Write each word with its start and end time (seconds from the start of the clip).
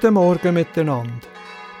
Guten 0.00 0.14
Morgen 0.14 0.54
miteinander. 0.54 1.28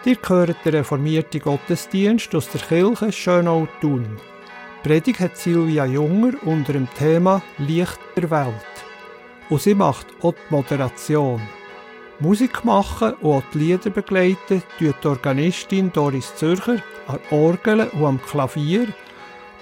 Ihr 0.04 0.18
hört 0.28 0.56
den 0.66 0.74
reformierten 0.74 1.40
Gottesdienst 1.40 2.34
aus 2.34 2.50
der 2.50 2.60
Kirche 2.60 3.10
Schönau-Thun. 3.10 4.18
Predigt 4.82 5.20
hat 5.20 5.38
Silvia 5.38 5.86
Junger 5.86 6.32
unter 6.44 6.74
dem 6.74 6.86
Thema 6.98 7.40
Licht 7.56 7.98
der 8.16 8.30
Welt. 8.30 8.74
Und 9.48 9.62
sie 9.62 9.74
macht 9.74 10.06
auch 10.20 10.34
die 10.34 10.54
Moderation. 10.54 11.40
Musik 12.18 12.62
machen 12.62 13.14
und 13.22 13.36
auch 13.36 13.42
die 13.54 13.58
Lieder 13.58 13.88
begleiten 13.88 14.62
tut 14.78 14.96
die 15.02 15.08
Organistin 15.08 15.90
Doris 15.90 16.36
Zürcher 16.36 16.82
an 17.06 17.20
Orgel 17.30 17.88
und 17.88 18.04
am 18.04 18.22
Klavier 18.22 18.88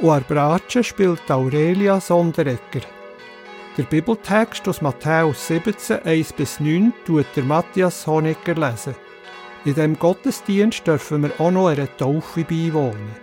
und 0.01 0.11
an 0.11 0.25
Bratsche 0.27 0.83
spielt 0.83 1.31
Aurelia 1.31 2.01
Sonderegger. 2.01 2.98
Der 3.79 3.85
Bibeltext 3.85 4.67
aus 4.67 4.83
Matthäus 4.83 5.47
17, 5.47 6.03
1 6.03 6.33
bis 6.33 6.59
9 6.59 6.93
tut 7.07 7.27
der 7.37 7.45
Matthias 7.45 8.09
Honegger 8.09 8.57
lesen. 8.57 8.97
In 9.65 9.75
diesem 9.75 9.97
Gottesdienst 9.97 10.85
dürfen 10.85 11.23
wir 11.23 11.41
auch 11.41 11.53
noch 11.53 11.69
einer 11.69 11.97
Taufe 11.97 12.43
beiwohnen. 12.43 13.15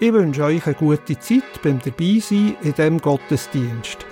Ich 0.00 0.10
wünsche 0.10 0.44
euch 0.44 0.64
eine 0.64 0.74
gute 0.74 1.18
Zeit 1.18 1.60
beim 1.62 1.80
Dabeisein 1.80 2.56
in 2.62 2.72
diesem 2.72 2.98
Gottesdienst. 2.98 4.03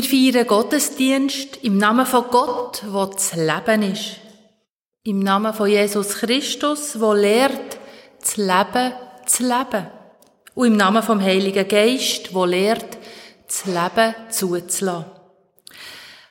Wir 0.00 0.32
feiern 0.32 0.46
Gottesdienst 0.46 1.58
im 1.60 1.76
Namen 1.76 2.06
von 2.06 2.24
Gott, 2.30 2.82
wo 2.88 3.04
das 3.04 3.34
Leben 3.34 3.82
ist. 3.82 4.16
Im 5.04 5.18
Namen 5.18 5.52
von 5.52 5.68
Jesus 5.68 6.14
Christus, 6.14 6.98
wo 6.98 7.12
lehrt, 7.12 7.78
das 8.18 8.38
Leben 8.38 8.94
zu 9.26 9.42
leben. 9.42 9.88
Und 10.54 10.68
im 10.68 10.76
Namen 10.78 11.02
vom 11.02 11.20
Heiligen 11.20 11.68
Geist, 11.68 12.32
wo 12.32 12.46
lehrt, 12.46 12.96
das 13.46 13.66
Leben 13.66 14.14
zuzulassen. 14.30 15.04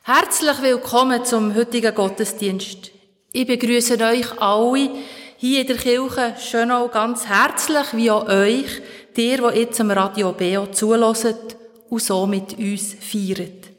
Herzlich 0.01 0.61
willkommen 0.63 1.23
zum 1.23 1.53
heutigen 1.53 1.93
Gottesdienst. 1.93 2.89
Ich 3.33 3.45
begrüße 3.45 4.03
euch 4.03 4.41
alle 4.41 4.89
hier 5.37 5.61
in 5.61 5.67
der 5.67 5.77
Kirche 5.77 6.33
Schönau 6.39 6.87
ganz 6.87 7.27
herzlich, 7.27 7.85
wie 7.91 8.09
auch 8.09 8.27
euch, 8.27 8.81
dir, 9.15 9.51
die 9.51 9.59
jetzt 9.59 9.79
am 9.79 9.91
Radio 9.91 10.31
Beo 10.31 10.65
zulässt 10.71 11.59
und 11.89 12.01
so 12.01 12.25
mit 12.25 12.57
uns 12.57 12.95
feiert. 12.99 13.69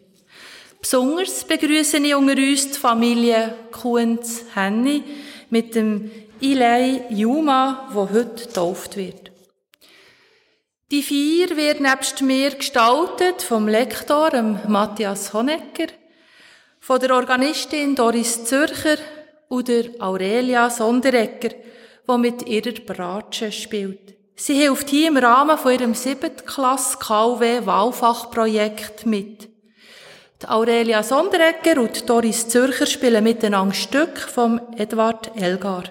Besonders 0.80 1.44
begrüße 1.44 1.98
ich 1.98 2.14
unter 2.14 2.36
uns 2.36 2.70
die 2.70 2.78
Familie 2.78 3.54
Kunz 3.70 4.44
Henny 4.54 5.02
mit 5.50 5.74
dem 5.74 6.10
Ilei 6.40 7.04
Juma, 7.10 7.88
wo 7.92 8.08
heute 8.08 8.46
getauft 8.46 8.96
wird. 8.96 9.30
Die 10.90 11.02
Feier 11.02 11.56
wird 11.56 11.80
nebst 11.80 12.22
mir 12.22 12.50
gestaltet 12.50 13.42
vom 13.42 13.68
Lektor 13.68 14.42
Matthias 14.66 15.32
Honecker, 15.32 15.92
von 16.80 16.98
der 16.98 17.14
Organistin 17.14 17.94
Doris 17.94 18.44
Zürcher 18.44 18.96
und 19.48 19.68
der 19.68 19.90
Aurelia 19.98 20.70
Sonderegger, 20.70 21.50
die 22.08 22.18
mit 22.18 22.48
ihrer 22.48 22.72
Bratsche 22.72 23.52
spielt. 23.52 24.19
Sie 24.42 24.54
hilft 24.54 24.88
hier 24.88 25.08
im 25.08 25.18
Rahmen 25.18 25.58
von 25.58 25.70
ihrem 25.70 25.92
7. 25.92 26.34
Klasse 26.46 26.96
KW 26.96 27.66
Wahlfachprojekt 27.66 29.04
mit. 29.04 29.50
Die 30.40 30.48
Aurelia 30.48 31.02
Sonderegger 31.02 31.78
und 31.78 32.08
Doris 32.08 32.48
Zürcher 32.48 32.86
spielen 32.86 33.22
miteinander 33.22 33.74
Stück 33.74 34.18
vom 34.18 34.58
Edward 34.78 35.36
Elgar. 35.36 35.84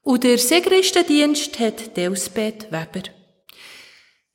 Und 0.00 0.24
der 0.24 0.38
Segristendienst 0.38 1.58
hat 1.58 1.94
Delsbeth 1.94 2.72
Weber. 2.72 3.10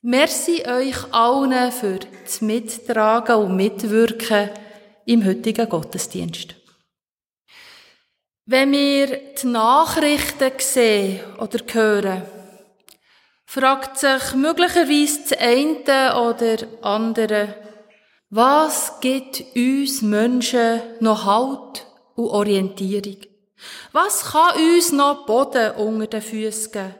Merci 0.03 0.63
euch 0.67 1.11
allen 1.11 1.71
für 1.71 1.97
das 2.23 2.41
Mittragen 2.41 3.35
und 3.37 3.55
Mitwirken 3.55 4.51
im 5.07 5.25
heutigen 5.25 5.67
Gottesdienst. 5.67 6.53
Wenn 8.45 8.71
wir 8.71 9.07
die 9.41 9.47
Nachrichten 9.47 10.51
sehen 10.59 11.19
oder 11.39 11.59
hören, 11.73 12.36
fragt 13.47 13.97
sich 13.97 14.35
möglicherweise 14.35 15.21
das 15.21 15.39
eine 15.39 16.19
oder 16.21 16.57
andere, 16.81 17.55
was 18.29 18.99
gibt 18.99 19.41
uns 19.55 20.01
Menschen 20.01 20.81
noch 20.99 21.25
Halt 21.25 21.87
und 22.15 22.27
Orientierung? 22.27 23.21
Was 23.93 24.25
kann 24.25 24.59
uns 24.61 24.91
noch 24.91 25.25
Boden 25.25 25.71
unter 25.77 26.07
den 26.07 26.21
Füßen 26.21 26.71
geben? 26.73 26.95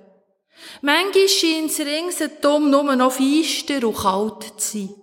Manchmal 0.81 1.27
scheint 1.27 1.69
es 1.69 1.79
ringsherum 1.79 2.71
nur 2.71 2.95
noch 2.95 3.11
feister 3.11 3.85
und 3.85 3.97
kalt 3.97 4.59
zu 4.59 4.77
sein. 4.77 4.95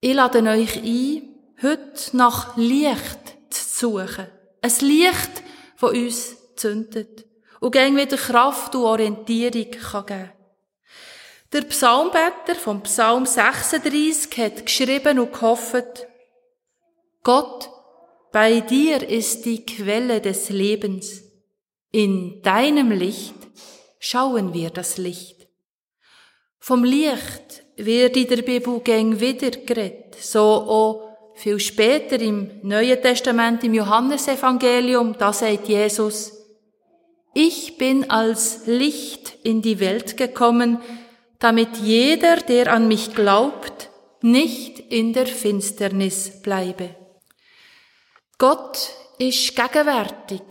Ich 0.00 0.14
lade 0.14 0.42
euch 0.42 0.76
ein, 0.76 1.22
heute 1.62 2.16
nach 2.16 2.54
Licht 2.56 3.18
zu 3.48 3.64
suchen. 3.64 4.26
Ein 4.60 4.72
Licht, 4.80 5.42
das 5.80 5.90
uns 5.90 6.54
zündet 6.54 7.27
und 7.60 7.72
gegen 7.72 7.96
wieder 7.96 8.16
Kraft 8.16 8.74
und 8.74 8.84
Orientierung 8.84 9.70
kann 9.70 10.06
geben 10.06 10.32
der 11.52 11.62
Psalmbetter 11.62 12.54
vom 12.54 12.82
Psalm 12.82 13.24
36 13.24 14.36
hat 14.36 14.66
geschrieben 14.66 15.18
und 15.18 15.32
gehofft, 15.32 16.06
Gott, 17.22 17.70
bei 18.32 18.60
dir 18.60 19.08
ist 19.08 19.46
die 19.46 19.64
Quelle 19.64 20.20
des 20.20 20.50
Lebens. 20.50 21.22
In 21.90 22.42
deinem 22.42 22.90
Licht 22.90 23.34
schauen 23.98 24.52
wir 24.52 24.68
das 24.70 24.98
Licht. 24.98 25.48
Vom 26.58 26.84
Licht 26.84 27.64
wird 27.76 28.16
in 28.18 28.28
der 28.28 28.42
Bibel 28.42 28.80
gäng 28.80 29.18
wieder 29.18 29.50
geredet, 29.50 30.16
so 30.20 30.40
auch 30.40 31.16
viel 31.34 31.58
später 31.58 32.20
im 32.20 32.60
Neuen 32.62 33.00
Testament, 33.00 33.64
im 33.64 33.72
Johannesevangelium, 33.72 35.16
da 35.16 35.32
sagt 35.32 35.68
Jesus, 35.68 36.37
ich 37.38 37.78
bin 37.78 38.10
als 38.10 38.66
Licht 38.66 39.36
in 39.44 39.62
die 39.62 39.78
Welt 39.78 40.16
gekommen, 40.16 40.80
damit 41.38 41.76
jeder, 41.76 42.38
der 42.38 42.72
an 42.72 42.88
mich 42.88 43.14
glaubt, 43.14 43.90
nicht 44.22 44.80
in 44.80 45.12
der 45.12 45.26
Finsternis 45.26 46.42
bleibe. 46.42 46.96
Gott 48.38 48.90
ist 49.18 49.54
gegenwärtig. 49.54 50.42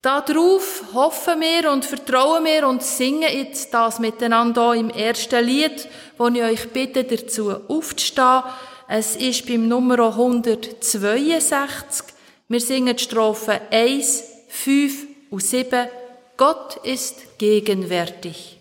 Darauf 0.00 0.84
hoffen 0.94 1.42
wir 1.42 1.70
und 1.70 1.84
vertrauen 1.84 2.46
wir 2.46 2.68
und 2.68 2.82
singen 2.82 3.30
jetzt 3.30 3.74
das 3.74 3.98
miteinander 3.98 4.74
im 4.74 4.88
ersten 4.88 5.44
Lied, 5.44 5.86
wo 6.16 6.28
ich 6.28 6.42
euch 6.42 6.70
bitte, 6.70 7.04
dazu 7.04 7.52
aufzustehen. 7.68 8.44
Es 8.88 9.16
ist 9.16 9.46
beim 9.46 9.68
Nummer 9.68 9.98
162. 9.98 12.06
Wir 12.48 12.60
singen 12.60 12.96
die 12.96 13.02
Strophen 13.02 13.60
1, 13.70 14.24
5 14.48 15.06
und 15.30 15.42
7. 15.42 15.88
Gott 16.36 16.80
ist 16.82 17.38
gegenwärtig. 17.38 18.58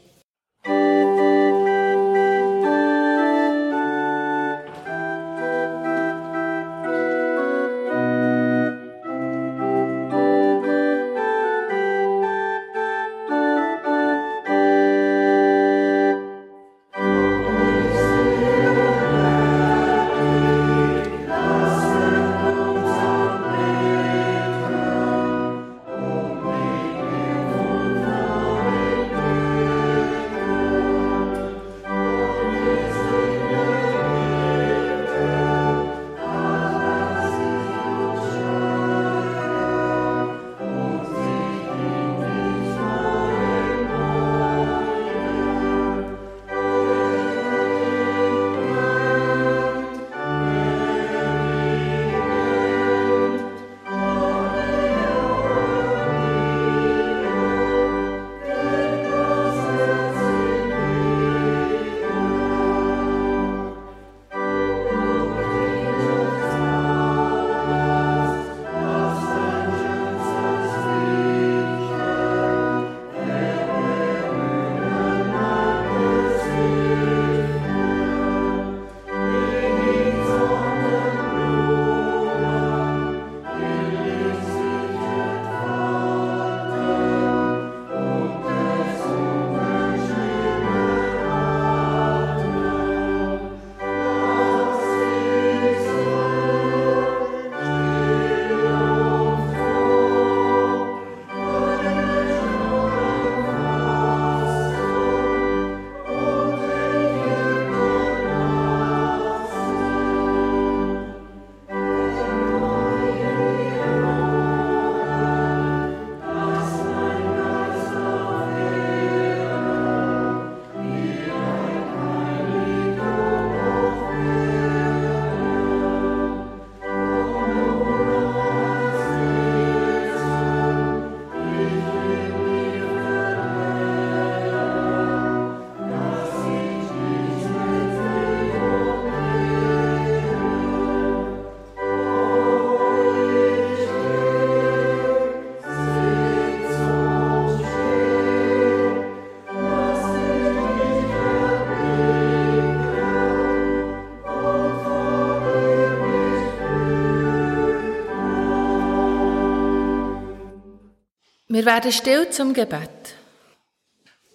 Wir 161.54 161.66
werden 161.66 161.92
still 161.92 162.28
zum 162.32 162.52
Gebet. 162.52 163.14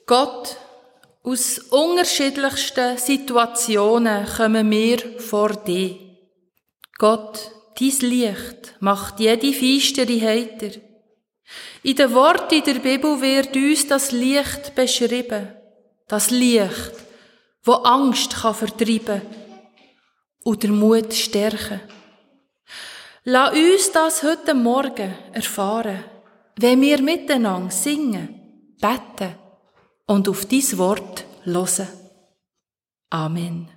Gott, 0.06 0.56
aus 1.24 1.58
unterschiedlichsten 1.58 2.96
Situationen 2.96 4.24
kommen 4.24 4.70
wir 4.70 5.18
vor 5.18 5.48
dir. 5.48 5.96
Gott, 6.96 7.50
dein 7.76 8.08
Licht 8.08 8.76
macht 8.78 9.18
jede 9.18 9.52
feistere 9.52 10.20
heiter. 10.20 10.80
In 11.82 11.96
den 11.96 12.14
Worten 12.14 12.62
der 12.62 12.74
Bibel 12.74 13.20
wird 13.20 13.56
uns 13.56 13.88
das 13.88 14.12
Licht 14.12 14.76
beschrieben. 14.76 15.48
Das 16.06 16.30
Licht, 16.30 16.92
wo 17.64 17.72
Angst 17.72 18.36
kann 18.36 18.54
vertreiben 18.54 19.22
und 20.44 20.62
der 20.62 20.70
Mut 20.70 21.12
stärken. 21.12 21.80
Lass 23.24 23.54
uns 23.54 23.90
das 23.90 24.22
heute 24.22 24.54
Morgen 24.54 25.12
erfahren, 25.32 26.04
wenn 26.60 26.80
wir 26.80 27.00
miteinander 27.00 27.70
singen, 27.70 28.74
beten 28.80 29.34
und 30.06 30.28
auf 30.28 30.46
dies 30.46 30.76
Wort 30.76 31.24
hören. 31.44 31.88
Amen. 33.10 33.68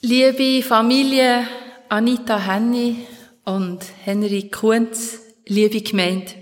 Liebe 0.00 0.62
Familie 0.62 1.46
Anita 1.88 2.38
Henny 2.38 3.06
und 3.44 3.84
Henry 4.04 4.48
Kunz, 4.48 5.20
liebe 5.46 5.80
Gemeinde. 5.80 6.32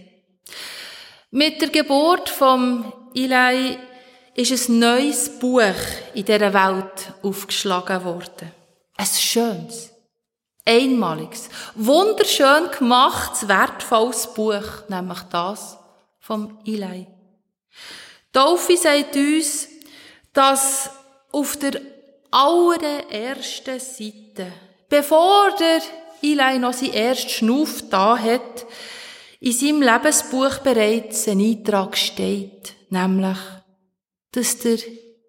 Mit 1.30 1.60
der 1.60 1.68
Geburt 1.70 2.28
vom 2.28 2.92
Eli 3.14 3.78
ist 4.34 4.68
ein 4.68 4.78
neues 4.78 5.38
Buch 5.38 5.62
in 6.14 6.24
dieser 6.24 6.52
Welt 6.52 7.14
aufgeschlagen 7.22 8.04
worden. 8.04 8.52
Ein 8.96 9.06
schönes, 9.06 9.91
einmaliges, 10.64 11.48
wunderschön 11.74 12.70
gemachtes, 12.76 13.48
wertvolles 13.48 14.32
Buch, 14.34 14.88
nämlich 14.88 15.20
das 15.30 15.78
vom 16.20 16.58
Eli. 16.64 17.06
Taufe 18.32 18.76
sagt 18.76 19.16
uns, 19.16 19.68
dass 20.32 20.90
auf 21.32 21.56
der 21.56 21.80
allerersten 22.30 23.80
Seite, 23.80 24.52
bevor 24.88 25.54
der 25.58 25.82
Eli 26.22 26.58
noch 26.58 26.72
seinen 26.72 26.94
ersten 26.94 27.28
Schnuff 27.28 27.88
da 27.90 28.16
hat, 28.16 28.66
in 29.40 29.52
seinem 29.52 29.82
Lebensbuch 29.82 30.58
bereits 30.58 31.26
ein 31.26 31.40
Eintrag 31.40 31.96
steht, 31.96 32.74
nämlich, 32.90 33.38
dass 34.30 34.58
der 34.58 34.78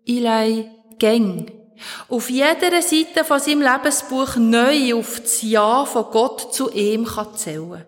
Eli 0.05 0.69
gäng 0.99 1.62
auf 2.09 2.29
jeder 2.29 2.81
Seite 2.81 3.23
von 3.23 3.39
seinem 3.39 3.61
Lebensbuch 3.61 4.35
neu 4.35 4.95
auf 4.95 5.19
das 5.19 5.41
Ja 5.41 5.85
von 5.85 6.05
Gott 6.11 6.53
zu 6.53 6.71
ihm 6.71 7.05
kann 7.05 7.35
zählen. 7.35 7.85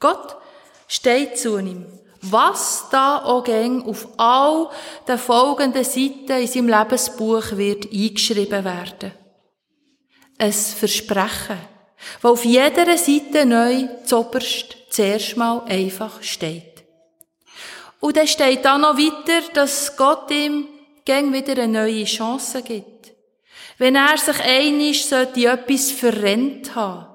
Gott 0.00 0.36
steht 0.86 1.38
zu 1.38 1.58
ihm. 1.58 1.86
Was 2.20 2.86
da 2.90 3.22
auch 3.22 3.44
gäng 3.44 3.82
auf 3.86 4.08
all 4.16 4.70
den 5.06 5.18
folgenden 5.18 5.84
Seiten 5.84 6.32
in 6.32 6.46
seinem 6.46 6.68
Lebensbuch 6.68 7.52
wird 7.52 7.92
eingeschrieben 7.92 8.64
werden. 8.64 9.12
Ein 10.36 10.52
Versprechen, 10.52 11.58
das 12.20 12.30
auf 12.30 12.44
jeder 12.44 12.98
Seite 12.98 13.46
neu 13.46 13.88
zoberst 14.04 14.76
zuerst 14.90 15.36
mal 15.36 15.62
einfach 15.68 16.22
steht. 16.22 16.84
Und 18.00 18.16
dann 18.16 18.26
steht 18.26 18.64
da 18.64 18.78
noch 18.78 18.96
weiter, 18.96 19.46
dass 19.54 19.96
Gott 19.96 20.30
ihm 20.30 20.66
gäng 21.04 21.32
wieder 21.32 21.62
eine 21.62 21.68
neue 21.68 22.04
Chance 22.04 22.62
gibt. 22.62 22.97
Wenn 23.78 23.94
er 23.94 24.18
sich 24.18 24.40
einig 24.40 25.06
sollte 25.06 25.46
etwas 25.46 25.92
verrennt 25.92 26.74
haben 26.74 27.06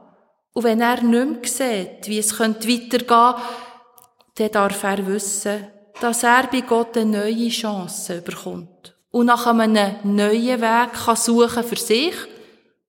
und 0.53 0.63
wenn 0.63 0.79
er 0.79 1.03
nicht 1.03 1.59
mehr 1.59 1.85
sieht, 1.87 2.07
wie 2.07 2.19
es 2.19 2.39
weitergehen 2.39 3.05
könnte, 3.05 3.37
dann 4.35 4.51
darf 4.51 4.83
er 4.83 5.05
wissen, 5.05 5.67
dass 5.99 6.23
er 6.23 6.47
bei 6.47 6.61
Gott 6.61 6.97
eine 6.97 7.19
neue 7.19 7.49
Chance 7.49 8.21
bekommt 8.21 8.95
und 9.11 9.25
nach 9.25 9.45
einem 9.45 9.95
neuen 10.03 10.61
Weg 10.61 10.93
kann 10.93 11.15
suchen 11.17 11.63
für 11.63 11.75
sich 11.75 12.15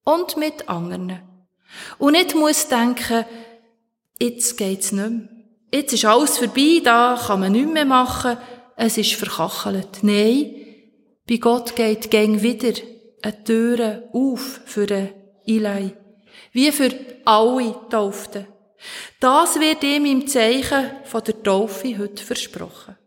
und 0.05 0.37
mit 0.37 0.69
anderen. 0.69 1.21
Und 1.99 2.13
nicht 2.13 2.35
muss 2.37 2.69
denken, 2.69 3.25
jetzt 4.21 4.57
geht's 4.57 4.93
nicht 4.93 5.11
mehr. 5.11 5.29
Jetzt 5.73 5.93
ist 5.93 6.05
alles 6.05 6.39
vorbei, 6.39 6.81
da 6.85 7.21
kann 7.27 7.41
man 7.41 7.51
nichts 7.51 7.73
mehr 7.73 7.85
machen, 7.85 8.37
es 8.77 8.97
ist 8.97 9.15
verkachelt. 9.15 9.99
Nein, 10.03 10.55
bei 11.29 11.37
Gott 11.39 11.75
geht 11.75 12.13
gäng 12.13 12.41
wieder 12.41 12.75
eine 13.25 13.45
Tür 13.45 14.03
auf 14.13 14.61
für 14.67 14.87
den 14.87 15.13
Eli. 15.47 15.97
Wie 16.53 16.71
für 16.73 16.91
alle 17.25 17.75
Tauften. 17.91 18.47
Das 19.19 19.59
wird 19.59 19.83
ihm 19.83 20.05
im 20.05 20.27
Zeichen 20.27 20.91
von 21.05 21.25
der 21.25 21.43
Taufe 21.43 21.99
heute 21.99 22.23
versprochen. 22.23 22.99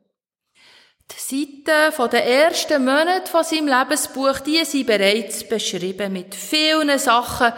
Die 1.11 1.35
Seiten 1.63 1.93
von 1.93 2.09
den 2.09 2.23
ersten 2.23 2.83
Monaten 2.83 3.27
von 3.27 3.43
seinem 3.43 3.67
Lebensbuch, 3.67 4.39
die 4.39 4.65
sind 4.65 4.87
bereits 4.87 5.47
beschrieben 5.47 6.11
mit 6.11 6.33
vielen 6.35 6.97
Sachen, 6.99 7.53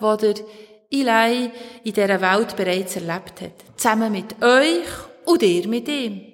die 0.00 0.16
der 0.16 0.44
Eli 0.90 1.50
in 1.82 1.92
dieser 1.92 2.20
Welt 2.20 2.56
bereits 2.56 2.96
erlebt 2.96 3.40
hat. 3.40 3.64
Zusammen 3.76 4.12
mit 4.12 4.42
euch 4.42 4.86
und 5.26 5.42
ihr 5.42 5.66
mit 5.68 5.88
ihm. 5.88 6.33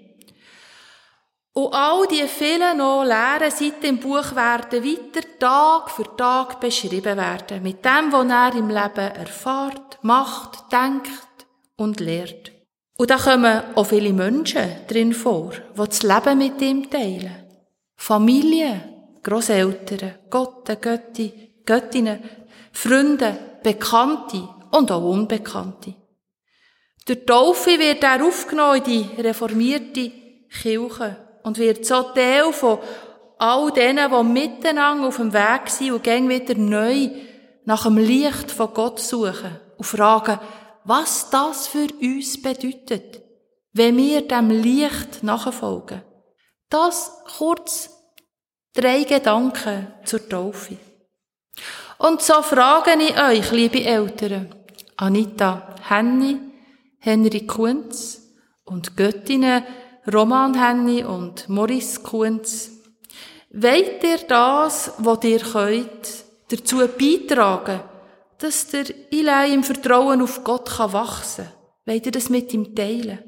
Und 1.61 1.75
all 1.75 2.07
die 2.07 2.27
vielen 2.27 2.79
noch 2.79 3.05
leeren 3.05 3.51
Seiten 3.51 3.85
im 3.85 3.99
Buch 3.99 4.35
werden 4.35 4.83
weiter 4.83 5.21
Tag 5.39 5.91
für 5.91 6.17
Tag 6.17 6.59
beschrieben 6.59 7.19
werden. 7.19 7.63
Mit 7.63 7.85
dem, 7.85 8.11
was 8.11 8.31
er 8.31 8.55
im 8.59 8.69
Leben 8.69 9.15
erfahrt, 9.25 9.99
macht, 10.01 10.73
denkt 10.73 11.11
und 11.77 12.01
lehrt. 12.01 12.51
Und 12.97 13.11
da 13.11 13.19
kommen 13.19 13.63
auch 13.75 13.85
viele 13.85 14.15
Menschen 14.15 14.87
drin 14.89 15.13
vor, 15.13 15.51
die 15.51 15.87
das 15.87 16.03
Leben 16.03 16.39
mit 16.39 16.63
ihm 16.63 16.89
teilen. 16.89 17.45
Familie, 17.95 18.81
Großeltern, 19.23 20.15
Götter, 20.31 20.77
Götti, 20.77 21.57
Göttinnen, 21.67 22.23
Freunde, 22.73 23.39
Bekannte 23.63 24.49
und 24.71 24.91
auch 24.91 25.03
Unbekannte. 25.03 25.93
Durch 27.05 27.27
Taufe 27.27 27.79
wird 27.79 28.03
er 28.03 28.25
aufgenommen 28.25 28.79
in 28.79 28.85
die 28.85 29.21
reformierte 29.21 30.11
Kirche 30.49 31.30
und 31.43 31.59
wird 31.59 31.85
so 31.87 32.03
Teil 32.03 32.53
von 32.53 32.79
all 33.39 33.73
denen, 33.73 34.11
die 34.11 34.25
miteinander 34.25 35.09
auf 35.09 35.17
dem 35.17 35.33
Weg 35.33 35.69
sind 35.69 35.93
und 35.93 36.05
gehen 36.05 36.29
wieder 36.29 36.55
neu 36.55 37.11
nach 37.65 37.85
dem 37.85 37.97
Licht 37.97 38.51
von 38.51 38.75
Gott 38.75 39.01
suchen 39.01 39.59
und 39.79 39.85
fragen, 39.85 40.39
was 40.85 41.31
das 41.31 41.69
für 41.69 41.89
uns 42.01 42.41
bedeutet, 42.41 43.23
wenn 43.73 43.97
wir 43.97 44.27
dem 44.27 44.51
Licht 44.51 45.23
nachfolgen. 45.23 46.03
Das 46.69 47.13
kurz 47.39 47.91
drei 48.75 49.05
Gedanken 49.05 49.89
zur 50.05 50.29
Taufe. 50.29 50.77
Und 51.99 52.23
so 52.23 52.43
frage 52.43 52.93
ich 53.03 53.21
euch, 53.21 53.51
liebe 53.53 53.85
Eltern, 53.85 54.55
Anita 54.97 55.75
Henny, 55.89 56.39
Henry 56.99 57.47
Kunz 57.47 58.23
und 58.65 58.97
Göttinnen 58.97 59.65
Roman 60.07 60.55
Henny 60.55 61.05
und 61.05 61.49
Maurice 61.49 62.01
Kunz, 62.01 62.71
wollt 63.53 64.03
ihr 64.03 64.19
das, 64.27 64.93
was 64.99 65.25
ihr 65.25 65.41
könnt, 65.41 66.25
dazu 66.49 66.79
beitragen, 66.79 67.81
dass 68.39 68.69
der 68.69 68.87
Eli 69.11 69.55
im 69.55 69.63
Vertrauen 69.63 70.23
auf 70.23 70.43
Gott 70.43 70.79
wachsen 70.79 71.45
kann? 71.45 71.55
Wollt 71.87 72.07
ihr 72.07 72.13
das 72.13 72.29
mit 72.31 72.55
ihm 72.55 72.75
teilen? 72.75 73.19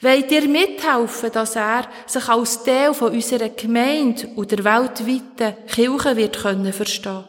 Wollt 0.00 0.30
ihr 0.30 0.48
mithelfen, 0.48 1.32
dass 1.32 1.56
er 1.56 1.88
sich 2.06 2.28
als 2.28 2.62
Teil 2.62 2.94
von 2.94 3.12
unserer 3.12 3.48
Gemeinde 3.48 4.28
und 4.36 4.50
der 4.50 4.64
weltweiten 4.64 5.66
Kirche 5.66 6.16
wird 6.16 6.38
können 6.38 6.72
verstehen? 6.72 7.24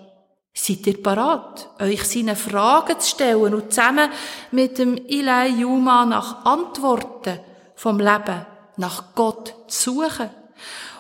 Seid 0.54 0.86
ihr 0.86 1.02
parat, 1.02 1.70
euch 1.80 2.04
seine 2.04 2.36
Fragen 2.36 3.00
zu 3.00 3.10
stellen 3.10 3.56
und 3.56 3.74
zusammen 3.74 4.10
mit 4.52 4.78
dem 4.78 4.98
Eli 5.08 5.62
Juma 5.62 6.06
nach 6.06 6.46
Antworten 6.46 7.40
vom 7.76 8.00
Leben, 8.00 8.46
nach 8.78 9.16
Gott 9.16 9.54
zu 9.68 10.02
suchen? 10.02 10.30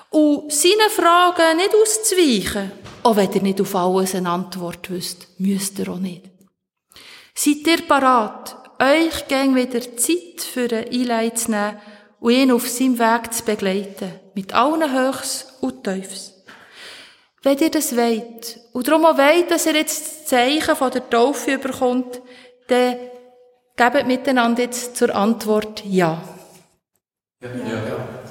Und 0.09 0.53
seinen 0.53 0.89
Fragen 0.89 1.57
nicht 1.57 1.73
auszuweichen, 1.73 2.71
auch 3.01 3.15
wenn 3.15 3.31
ihr 3.33 3.41
nicht 3.41 3.61
auf 3.61 3.75
alles 3.75 4.13
eine 4.13 4.29
Antwort 4.29 4.91
wisst, 4.91 5.27
müsst 5.39 5.79
ihr 5.79 5.89
auch 5.89 5.97
nicht. 5.97 6.29
Seid 7.33 7.65
ihr 7.65 7.87
parat, 7.87 8.55
euch 8.79 9.27
gern 9.27 9.55
wieder 9.55 9.81
Zeit 9.81 10.41
für 10.41 10.69
einen 10.71 10.87
Eli 10.87 11.33
zu 11.33 11.51
nehmen 11.51 11.77
und 12.19 12.31
ihn 12.31 12.51
auf 12.51 12.69
seinem 12.69 12.99
Weg 12.99 13.33
zu 13.33 13.43
begleiten, 13.43 14.19
mit 14.35 14.53
allen 14.53 14.93
Höchst 14.93 15.53
und 15.61 15.83
Teufels? 15.83 16.33
Wenn 17.41 17.57
ihr 17.57 17.71
das 17.71 17.95
wollt, 17.95 18.59
und 18.71 18.87
darum 18.87 19.05
auch 19.05 19.17
wollt, 19.17 19.51
dass 19.51 19.65
ihr 19.65 19.75
jetzt 19.75 20.05
das 20.05 20.25
Zeichen 20.25 20.75
von 20.75 20.91
der 20.91 21.09
Taufe 21.09 21.53
überkommt, 21.53 22.21
dann 22.67 22.97
gebt 23.75 24.07
miteinander 24.07 24.63
jetzt 24.63 24.95
zur 24.95 25.13
Antwort 25.13 25.83
Ja. 25.85 26.21
Ja. 27.43 27.49
ja. 27.49 28.23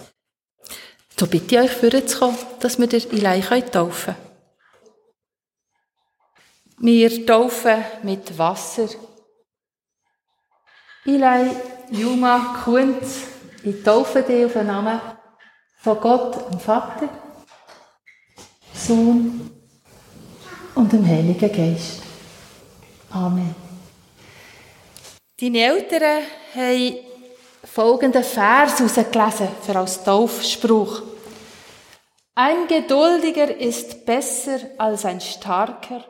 So 1.18 1.26
bitte 1.26 1.54
ich 1.54 1.60
euch, 1.60 1.70
vorzukommen, 1.70 2.36
dass 2.60 2.78
wir 2.78 2.86
den 2.86 3.10
Eli 3.12 3.62
taufen 3.70 4.14
können. 4.14 4.32
Wir 6.78 7.26
taufen 7.26 7.84
mit 8.02 8.36
Wasser. 8.36 8.88
Eli 11.04 11.50
Juma 11.90 12.62
Kunz 12.64 13.26
Ich 13.62 13.82
taufe 13.84 14.22
dich 14.22 14.46
auf 14.46 14.54
den 14.54 14.66
Namen 14.66 15.00
von 15.78 16.00
Gott, 16.00 16.50
dem 16.50 16.58
Vater, 16.58 17.08
Sohn 18.74 19.50
und 20.74 20.92
dem 20.92 21.06
Heiligen 21.06 21.52
Geist. 21.52 22.02
Amen. 23.10 23.54
Deine 25.38 25.58
Eltern 25.58 26.24
haben 26.54 27.11
folgenden 27.72 28.22
Vers 28.22 28.80
herausgelesen 28.80 29.48
für 29.62 29.76
als 29.76 30.04
Taufspruch. 30.04 31.00
Ein 32.34 32.66
Geduldiger 32.68 33.56
ist 33.56 34.04
besser 34.04 34.58
als 34.76 35.06
ein 35.06 35.22
Starker 35.22 36.04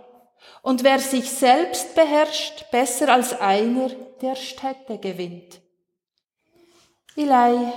und 0.63 0.83
wer 0.83 0.99
sich 0.99 1.31
selbst 1.31 1.95
beherrscht, 1.95 2.69
besser 2.73 3.13
als 3.13 3.41
einer, 3.41 3.91
der 4.21 4.35
Städte 4.35 4.99
gewinnt. 5.01 5.61
Ilei, 7.15 7.73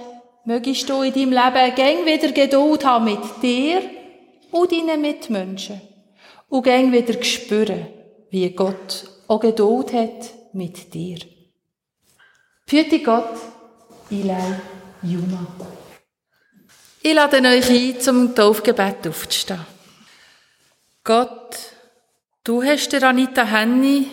mögest 0.46 0.90
du 0.90 1.04
in 1.04 1.14
deinem 1.14 1.32
Leben 1.32 1.76
gäng 1.76 2.06
wieder 2.08 2.32
Geduld 2.32 2.84
haben 2.86 3.06
mit 3.06 3.44
dir 3.44 3.84
und 4.50 4.72
deinen 4.72 5.02
Mitmenschen 5.02 5.80
und 6.50 6.64
gäng 6.64 6.92
wieder 6.92 7.22
spüren, 7.22 7.86
wie 8.32 8.50
Gott 8.50 9.06
auch 9.28 9.40
Geduld 9.40 9.94
hat 9.94 10.32
mit 10.54 10.92
dir. 10.92 11.20
Führt 12.66 13.04
Gott, 13.04 13.38
Ilei, 14.10 14.62
Juma. 15.02 15.48
Ich 17.02 17.14
lade 17.14 17.38
euch 17.42 17.70
ein, 17.70 18.00
zum 18.00 18.36
Taufgebet 18.36 19.08
aufzustehen. 19.08 19.66
Gott, 21.04 21.58
du 22.44 22.64
hast 22.64 22.92
der 22.92 23.04
Anita 23.04 23.44
Henny 23.46 24.08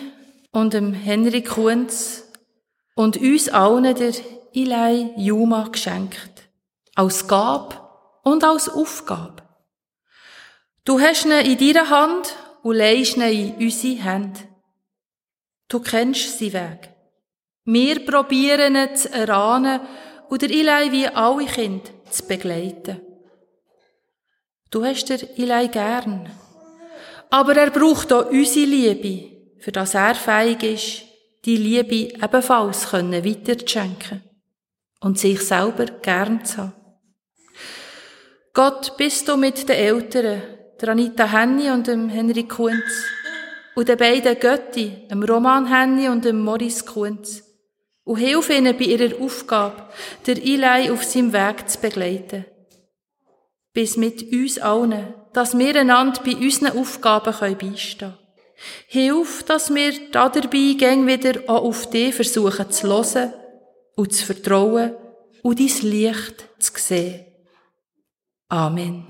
und 0.51 0.73
dem 0.73 0.93
Henry 0.93 1.43
Kunz 1.43 2.23
und 2.95 3.17
uns 3.17 3.49
allen 3.49 3.95
der 3.95 4.13
Ilai 4.53 5.11
Juma 5.15 5.67
geschenkt. 5.71 6.49
Als 6.95 7.27
Gab 7.27 8.19
und 8.23 8.43
als 8.43 8.69
Aufgabe. 8.69 9.43
Du 10.85 10.99
hast 10.99 11.25
ihn 11.25 11.31
in 11.31 11.57
deiner 11.57 11.89
Hand 11.89 12.35
und 12.63 12.75
leist 12.75 13.17
ihn 13.17 13.23
in 13.23 13.55
unsere 13.55 14.03
Hände. 14.03 14.39
Du 15.67 15.79
kennst 15.79 16.39
seinen 16.39 16.53
Weg. 16.53 16.92
Wir 17.65 18.05
probieren 18.05 18.75
ihn 18.75 18.95
zu 18.95 19.11
erahnen 19.11 19.79
und 20.29 20.41
der 20.41 20.49
Ilai 20.49 20.91
wie 20.91 21.07
alle 21.07 21.45
Kinder 21.45 21.89
zu 22.09 22.27
begleiten. 22.27 23.01
Du 24.69 24.83
hast 24.83 25.09
der 25.09 25.37
Ilai 25.37 25.67
gern. 25.67 26.29
Aber 27.29 27.55
er 27.55 27.71
braucht 27.71 28.11
auch 28.11 28.29
unsere 28.29 28.65
Liebe, 28.65 29.59
für 29.59 29.71
das 29.71 29.93
er 29.93 30.15
fähig 30.15 30.63
ist, 30.63 31.03
die 31.45 31.57
Liebe 31.57 32.15
ebenfalls 32.23 32.91
weiterzuschenken 32.91 34.23
und 35.01 35.19
sich 35.19 35.41
selber 35.41 35.85
gern 35.85 36.43
zu 36.43 36.57
haben. 36.57 36.73
Gott, 38.53 38.97
bist 38.97 39.27
du 39.27 39.35
mit 39.35 39.67
den 39.67 39.75
Eltern, 39.75 40.41
der 40.79 40.89
Anita 40.89 41.25
Henny 41.25 41.71
und 41.71 41.87
dem 41.87 42.09
Henry 42.09 42.43
Kunz, 42.43 43.05
und 43.75 43.87
den 43.87 43.97
beiden 43.97 44.39
Götti, 44.39 45.07
dem 45.09 45.23
Roman 45.23 45.65
Henny 45.65 46.07
und 46.07 46.23
dem 46.25 46.39
Morris 46.39 46.85
Kunz, 46.85 47.43
und 48.03 48.17
hilf 48.17 48.49
ihnen 48.49 48.77
bei 48.77 48.85
ihrer 48.85 49.19
Aufgabe, 49.21 49.87
der 50.25 50.37
Ilai 50.37 50.91
auf 50.91 51.03
seinem 51.03 51.33
Weg 51.33 51.69
zu 51.69 51.79
begleiten. 51.79 52.45
Bis 53.73 53.97
mit 53.97 54.21
uns 54.31 54.59
allen, 54.59 55.13
dass 55.33 55.57
wir 55.57 55.75
einander 55.75 56.21
bei 56.23 56.35
unseren 56.35 56.77
Aufgaben 56.77 57.33
beistehen 57.33 57.97
können. 57.97 58.17
Hilf, 58.87 59.43
dass 59.43 59.73
wir 59.73 59.93
dabei 60.11 60.75
gäng 60.77 61.07
wieder 61.07 61.41
auch 61.47 61.63
auf 61.63 61.89
dich 61.89 62.13
versuchen 62.13 62.71
zu 62.71 62.87
hören 62.87 63.33
und 63.95 64.13
zu 64.13 64.25
vertrauen 64.25 64.95
und 65.41 65.59
dein 65.59 65.89
Licht 65.89 66.47
zu 66.59 66.71
sehen. 66.75 67.25
Amen. 68.49 69.07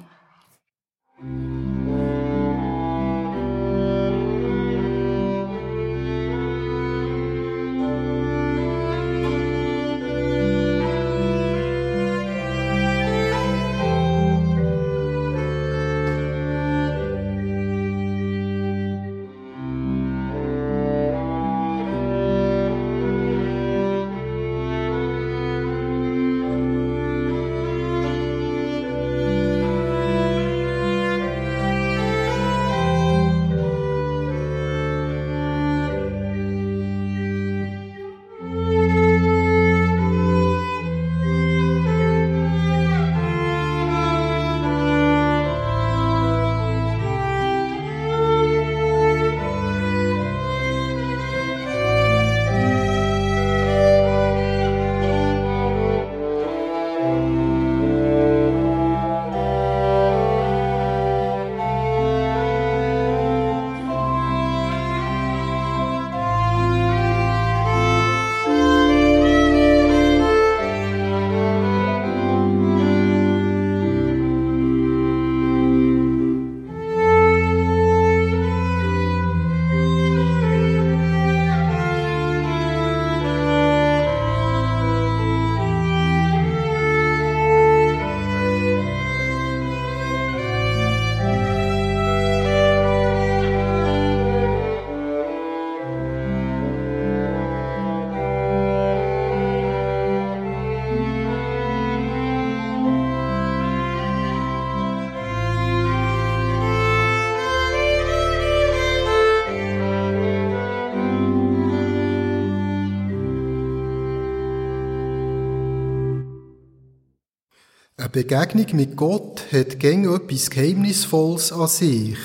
Begegnung 118.14 118.68
mit 118.74 118.96
Gott 118.96 119.42
hat 119.52 119.80
gäng 119.80 120.06
etwas 120.06 120.52
Geheimnisvolles 120.52 121.52
an 121.52 121.68
sich. 121.68 122.16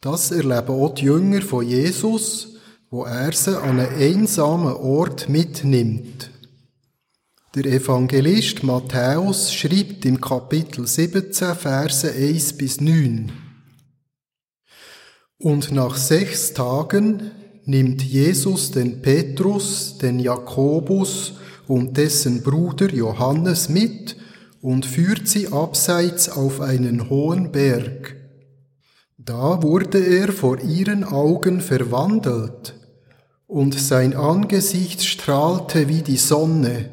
Das 0.00 0.32
erleben 0.32 0.70
auch 0.70 0.92
die 0.92 1.04
Jünger 1.04 1.40
von 1.40 1.64
Jesus, 1.64 2.56
wo 2.90 3.04
er 3.04 3.32
sie 3.32 3.56
an 3.56 3.78
einen 3.78 3.94
einsamen 3.94 4.74
Ort 4.74 5.28
mitnimmt. 5.28 6.30
Der 7.54 7.66
Evangelist 7.66 8.64
Matthäus 8.64 9.54
schreibt 9.54 10.04
im 10.04 10.20
Kapitel 10.20 10.84
17, 10.84 11.54
Verse 11.54 12.12
1 12.12 12.54
bis 12.54 12.80
9. 12.80 13.30
Und 15.38 15.70
nach 15.70 15.96
sechs 15.96 16.54
Tagen 16.54 17.30
nimmt 17.64 18.02
Jesus 18.02 18.72
den 18.72 19.00
Petrus, 19.00 19.96
den 19.98 20.18
Jakobus 20.18 21.34
und 21.68 21.96
dessen 21.96 22.42
Bruder 22.42 22.92
Johannes 22.92 23.68
mit 23.68 24.16
und 24.60 24.86
führt 24.86 25.28
sie 25.28 25.48
abseits 25.48 26.28
auf 26.28 26.60
einen 26.60 27.10
hohen 27.10 27.52
Berg. 27.52 28.16
Da 29.16 29.62
wurde 29.62 29.98
er 29.98 30.32
vor 30.32 30.60
ihren 30.60 31.04
Augen 31.04 31.60
verwandelt, 31.60 32.74
und 33.46 33.78
sein 33.78 34.14
Angesicht 34.14 35.02
strahlte 35.04 35.88
wie 35.88 36.02
die 36.02 36.16
Sonne, 36.16 36.90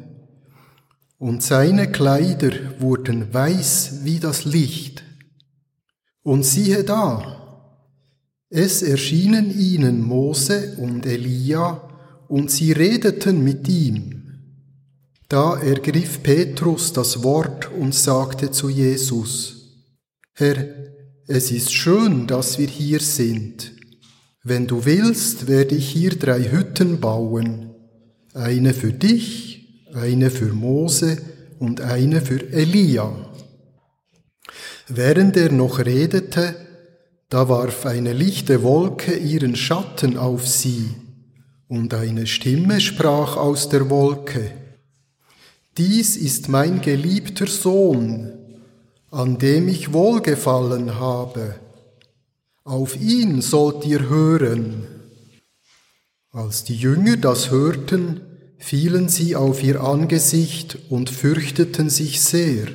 und 1.18 1.42
seine 1.42 1.90
Kleider 1.90 2.80
wurden 2.80 3.32
weiß 3.32 4.00
wie 4.04 4.20
das 4.20 4.44
Licht. 4.44 5.02
Und 6.22 6.44
siehe 6.44 6.84
da, 6.84 7.36
es 8.50 8.82
erschienen 8.82 9.50
ihnen 9.58 10.02
Mose 10.02 10.76
und 10.78 11.06
Elia, 11.06 11.80
und 12.28 12.50
sie 12.50 12.72
redeten 12.72 13.42
mit 13.42 13.68
ihm. 13.68 14.15
Da 15.28 15.58
ergriff 15.58 16.22
Petrus 16.22 16.92
das 16.92 17.24
Wort 17.24 17.70
und 17.72 17.94
sagte 17.94 18.52
zu 18.52 18.68
Jesus, 18.68 19.56
Herr, 20.34 20.56
es 21.26 21.50
ist 21.50 21.74
schön, 21.74 22.28
dass 22.28 22.58
wir 22.58 22.68
hier 22.68 23.00
sind. 23.00 23.72
Wenn 24.44 24.68
du 24.68 24.84
willst, 24.84 25.48
werde 25.48 25.74
ich 25.74 25.88
hier 25.88 26.10
drei 26.10 26.52
Hütten 26.52 27.00
bauen, 27.00 27.74
eine 28.34 28.72
für 28.72 28.92
dich, 28.92 29.88
eine 29.92 30.30
für 30.30 30.52
Mose 30.52 31.18
und 31.58 31.80
eine 31.80 32.20
für 32.20 32.52
Elia. 32.52 33.10
Während 34.86 35.36
er 35.36 35.50
noch 35.50 35.80
redete, 35.80 36.54
da 37.28 37.48
warf 37.48 37.86
eine 37.86 38.12
lichte 38.12 38.62
Wolke 38.62 39.16
ihren 39.16 39.56
Schatten 39.56 40.16
auf 40.16 40.46
sie, 40.46 40.90
und 41.66 41.92
eine 41.94 42.28
Stimme 42.28 42.80
sprach 42.80 43.36
aus 43.36 43.68
der 43.68 43.90
Wolke, 43.90 44.52
Dies 45.78 46.16
ist 46.16 46.48
mein 46.48 46.80
geliebter 46.80 47.46
Sohn, 47.46 48.32
an 49.10 49.38
dem 49.38 49.68
ich 49.68 49.92
wohlgefallen 49.92 50.98
habe. 50.98 51.56
Auf 52.64 52.98
ihn 52.98 53.42
sollt 53.42 53.84
ihr 53.84 54.08
hören. 54.08 54.86
Als 56.30 56.64
die 56.64 56.76
Jünger 56.76 57.18
das 57.18 57.50
hörten, 57.50 58.22
fielen 58.58 59.10
sie 59.10 59.36
auf 59.36 59.62
ihr 59.62 59.82
Angesicht 59.82 60.78
und 60.88 61.10
fürchteten 61.10 61.90
sich 61.90 62.22
sehr. 62.22 62.68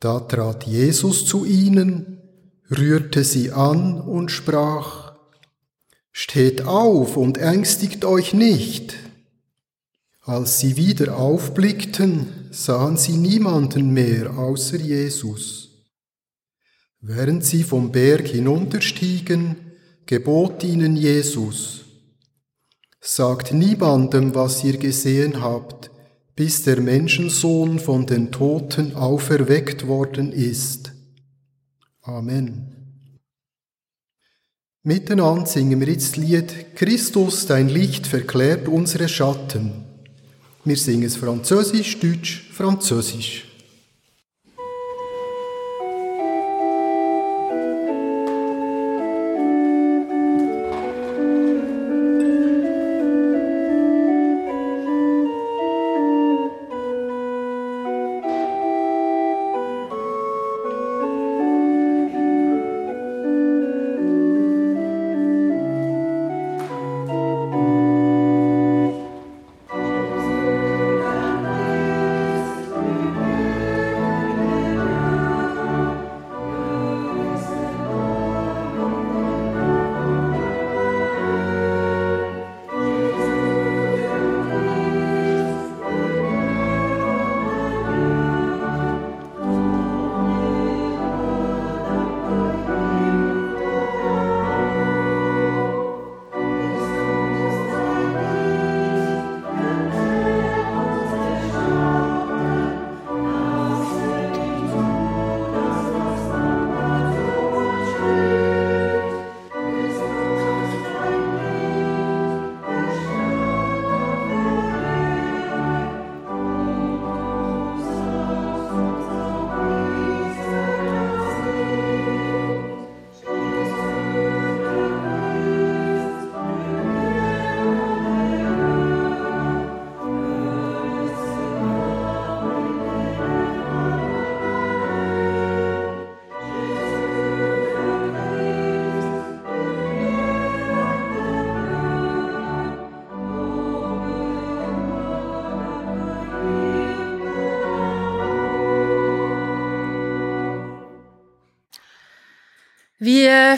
Da 0.00 0.18
trat 0.18 0.64
Jesus 0.64 1.26
zu 1.26 1.44
ihnen, 1.44 2.20
rührte 2.70 3.22
sie 3.22 3.52
an 3.52 4.00
und 4.00 4.30
sprach, 4.30 5.14
Steht 6.10 6.66
auf 6.66 7.16
und 7.16 7.38
ängstigt 7.38 8.04
euch 8.04 8.34
nicht. 8.34 9.05
Als 10.26 10.58
sie 10.58 10.76
wieder 10.76 11.16
aufblickten, 11.16 12.48
sahen 12.50 12.96
sie 12.96 13.16
niemanden 13.16 13.92
mehr 13.92 14.36
außer 14.36 14.76
Jesus. 14.76 15.68
Während 17.00 17.44
sie 17.44 17.62
vom 17.62 17.92
Berg 17.92 18.26
hinunterstiegen, 18.26 19.54
gebot 20.04 20.64
ihnen 20.64 20.96
Jesus, 20.96 21.84
Sagt 23.00 23.54
niemandem, 23.54 24.34
was 24.34 24.64
ihr 24.64 24.78
gesehen 24.78 25.40
habt, 25.40 25.92
bis 26.34 26.64
der 26.64 26.80
Menschensohn 26.80 27.78
von 27.78 28.04
den 28.04 28.32
Toten 28.32 28.96
auferweckt 28.96 29.86
worden 29.86 30.32
ist. 30.32 30.90
Amen. 32.02 32.72
Miteinander 34.82 35.46
singen 35.46 35.78
wir 35.78 35.86
jetzt 35.88 36.16
Lied 36.16 36.74
Christus, 36.74 37.46
dein 37.46 37.68
Licht 37.68 38.08
verklärt 38.08 38.66
unsere 38.66 39.08
Schatten. 39.08 39.85
Wir 40.66 40.76
singen 40.76 41.04
es 41.04 41.16
Französisch, 41.16 41.96
Deutsch, 42.00 42.42
Französisch. 42.50 43.45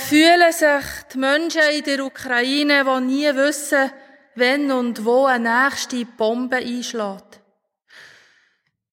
Fühlen 0.01 0.53
sich 0.53 0.85
die 1.13 1.19
Menschen 1.19 1.63
in 1.73 1.85
der 1.85 2.05
Ukraine, 2.05 2.85
die 2.85 3.05
nie 3.05 3.35
wissen, 3.35 3.91
wenn 4.35 4.71
und 4.71 5.05
wo 5.05 5.27
eine 5.27 5.65
nächste 5.65 6.05
Bombe 6.05 6.57
einschlägt? 6.57 7.41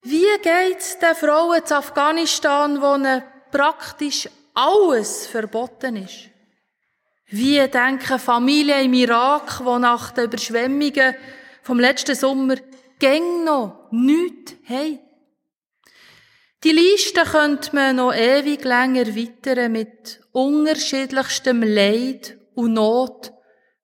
Wie 0.01 0.37
geht's 0.41 0.99
den 0.99 1.15
Frauen 1.15 1.61
in 1.65 1.73
Afghanistan, 1.73 2.81
wo 2.81 2.95
ihnen 2.95 3.23
praktisch 3.51 4.29
alles 4.53 5.27
verboten 5.27 5.95
ist? 5.97 6.29
Wie 7.27 7.67
denken 7.67 8.19
Familien 8.19 8.85
im 8.85 8.93
Irak, 8.93 9.65
wo 9.65 9.79
nach 9.79 10.11
den 10.11 10.25
Überschwemmungen 10.25 11.15
vom 11.63 11.79
letzten 11.79 12.15
Sommer 12.15 12.55
gäng 12.99 13.43
noch 13.43 13.87
nichts 13.91 14.53
haben? 14.69 14.99
Die 16.63 16.71
Liste 16.71 17.23
könnte 17.23 17.75
man 17.75 17.95
noch 17.95 18.13
ewig 18.13 18.63
länger 18.63 19.07
erweitern 19.07 19.71
mit 19.71 20.19
unterschiedlichstem 20.35 21.63
Leid 21.63 22.37
und 22.55 22.73
Not, 22.73 23.31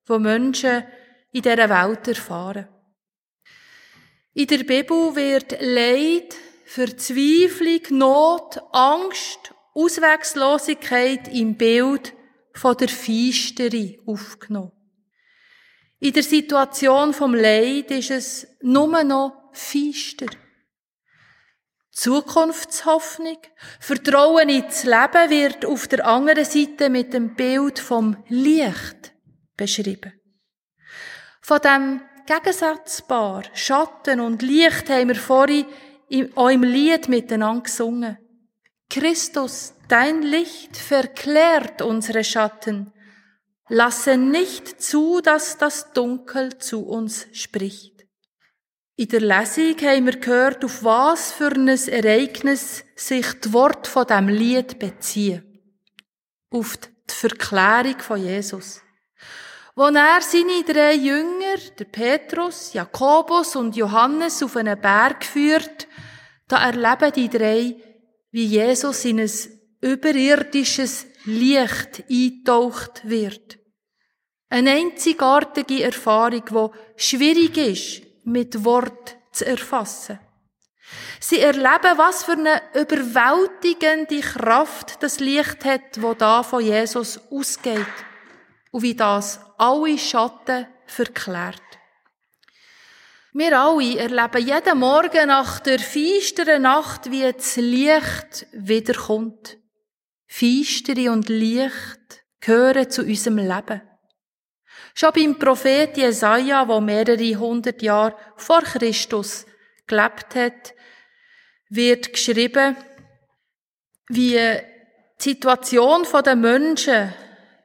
wo 0.05 0.19
Menschen 0.19 0.83
in 1.31 1.41
dieser 1.41 1.69
Welt 1.69 2.07
erfahren. 2.09 2.67
In 4.33 4.47
der 4.47 4.63
Bibel 4.63 5.15
wird 5.15 5.61
Leid, 5.61 6.35
Verzweiflung, 6.65 7.97
Not, 7.97 8.61
Angst, 8.73 9.53
Ausweglosigkeit 9.73 11.29
im 11.29 11.55
Bild 11.55 12.13
von 12.53 12.75
der 12.75 12.89
Feisterei 12.89 13.97
aufgenommen. 14.05 14.73
In 15.99 16.11
der 16.11 16.23
Situation 16.23 17.13
vom 17.13 17.33
Leid 17.33 17.91
ist 17.91 18.11
es 18.11 18.47
nur 18.61 19.03
noch 19.05 19.51
feister. 19.53 20.27
Zukunftshoffnung, 21.91 23.37
Vertrauen 23.79 24.49
ins 24.49 24.83
Leben 24.83 25.29
wird 25.29 25.65
auf 25.65 25.87
der 25.87 26.05
anderen 26.07 26.45
Seite 26.45 26.89
mit 26.89 27.13
dem 27.13 27.35
Bild 27.35 27.79
vom 27.79 28.17
Licht 28.29 29.13
beschrieben. 29.57 30.13
Von 31.41 31.59
dem 31.59 32.01
Gegensatzpaar 32.25 33.43
Schatten 33.53 34.21
und 34.21 34.41
Licht 34.41 34.89
haben 34.89 35.09
wir 35.09 35.15
vorhin 35.15 35.65
auch 36.35 36.49
im 36.49 36.63
Lied 36.63 37.09
miteinander 37.09 37.63
gesungen. 37.63 38.17
Christus, 38.89 39.73
dein 39.87 40.21
Licht 40.21 40.77
verklärt 40.77 41.81
unsere 41.81 42.23
Schatten. 42.23 42.93
Lasse 43.67 44.17
nicht 44.17 44.81
zu, 44.81 45.21
dass 45.21 45.57
das 45.57 45.93
Dunkel 45.93 46.57
zu 46.57 46.85
uns 46.85 47.27
spricht. 47.31 47.90
In 49.01 49.07
der 49.07 49.21
Lesung 49.21 49.75
haben 49.81 50.05
wir 50.05 50.19
gehört, 50.19 50.63
auf 50.63 50.83
was 50.83 51.31
für 51.31 51.51
ein 51.51 51.67
Ereignis 51.67 52.83
sich 52.95 53.25
die 53.43 53.51
Worte 53.51 53.89
von 53.89 54.05
dem 54.05 54.27
Lied 54.27 54.77
beziehen. 54.77 55.41
Auf 56.51 56.77
die 56.77 56.87
Verklärung 57.07 57.97
von 57.97 58.23
Jesus. 58.23 58.79
Wo 59.73 59.85
er 59.85 60.21
seine 60.21 60.63
drei 60.63 60.93
Jünger, 60.93 61.57
der 61.79 61.85
Petrus, 61.85 62.73
Jakobus 62.73 63.55
und 63.55 63.75
Johannes, 63.75 64.43
auf 64.43 64.55
einen 64.55 64.79
Berg 64.79 65.25
führt, 65.25 65.87
da 66.47 66.63
erleben 66.69 67.11
die 67.15 67.29
drei, 67.29 67.75
wie 68.29 68.45
Jesus 68.45 69.03
in 69.05 69.21
ein 69.21 69.31
überirdisches 69.81 71.07
Licht 71.25 72.03
eintaucht 72.07 73.01
wird. 73.09 73.57
Eine 74.47 74.73
einzigartige 74.73 75.85
Erfahrung, 75.85 76.43
die 76.45 77.01
schwierig 77.03 77.57
ist, 77.57 78.10
mit 78.31 78.63
Wort 78.63 79.17
zu 79.31 79.45
erfassen. 79.45 80.19
Sie 81.19 81.39
erleben, 81.39 81.97
was 81.97 82.23
für 82.23 82.33
eine 82.33 82.61
überwältigende 82.73 84.19
Kraft 84.19 85.01
das 85.01 85.19
Licht 85.19 85.63
hat, 85.63 86.01
wo 86.01 86.13
da 86.13 86.43
von 86.43 86.63
Jesus 86.63 87.19
ausgeht. 87.31 87.85
Und 88.71 88.83
wie 88.83 88.95
das 88.95 89.39
alle 89.57 89.97
Schatten 89.97 90.67
verklärt. 90.85 91.61
Wir 93.33 93.57
alle 93.57 93.97
erleben 93.97 94.45
jeden 94.45 94.79
Morgen 94.79 95.27
nach 95.27 95.59
der 95.59 95.79
feisteren 95.79 96.63
Nacht, 96.63 97.09
wie 97.11 97.31
das 97.31 97.55
Licht 97.55 98.47
wiederkommt. 98.51 99.57
Feistere 100.27 101.11
und 101.11 101.29
Licht 101.29 102.25
gehören 102.41 102.89
zu 102.89 103.03
unserem 103.03 103.37
Leben. 103.37 103.81
Schon 104.93 105.13
beim 105.13 105.39
Prophet 105.39 105.95
Jesaja, 105.95 106.67
wo 106.67 106.81
mehrere 106.81 107.35
hundert 107.35 107.81
Jahre 107.81 108.15
vor 108.35 108.61
Christus 108.61 109.45
gelebt 109.87 110.35
hat, 110.35 110.73
wird 111.69 112.11
geschrieben, 112.11 112.75
wie 114.09 114.37
die 114.37 114.59
Situation 115.17 116.05
der 116.25 116.35
Menschen 116.35 117.13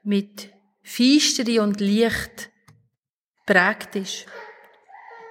mit 0.05 0.51
Feistere 0.83 1.63
und 1.63 1.81
Licht 1.81 2.51
prägt 3.45 3.97
ist. 3.97 4.27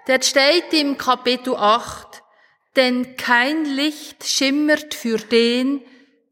Dort 0.08 0.26
steht 0.26 0.74
im 0.74 0.98
Kapitel 0.98 1.56
8, 1.56 2.22
denn 2.76 3.16
kein 3.16 3.64
Licht 3.66 4.26
schimmert 4.26 4.94
für 4.94 5.18
den, 5.18 5.82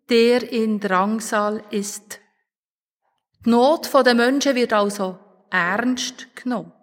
der 0.09 0.51
in 0.51 0.79
Drangsal 0.79 1.63
ist. 1.71 2.19
Die 3.45 3.49
Not 3.49 3.89
der 3.93 4.13
Menschen 4.13 4.55
wird 4.55 4.73
also 4.73 5.19
ernst 5.53 6.35
genommen. 6.35 6.73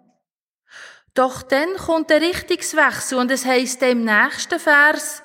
Doch 1.13 1.43
dann 1.43 1.75
kommt 1.75 2.09
der 2.09 2.21
Richtungswechsel 2.21 3.17
und 3.17 3.29
es 3.29 3.45
heißt 3.45 3.83
im 3.83 4.05
nächsten 4.05 4.59
Vers, 4.59 5.21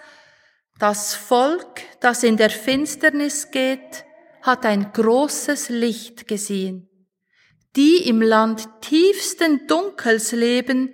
das 0.79 1.15
Volk, 1.15 1.81
das 2.01 2.23
in 2.25 2.37
der 2.37 2.51
Finsternis 2.51 3.51
geht, 3.51 4.05
hat 4.43 4.67
ein 4.67 4.93
großes 4.93 5.71
Licht 5.71 6.27
gesehen. 6.27 6.91
Die 7.77 8.09
im 8.09 8.21
Land 8.21 8.69
tiefsten 8.83 9.67
Dunkels 9.67 10.33
leben, 10.33 10.93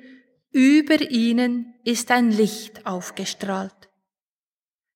über 0.50 1.00
ihnen 1.00 1.74
ist 1.84 2.10
ein 2.10 2.30
Licht 2.30 2.86
aufgestrahlt. 2.86 3.88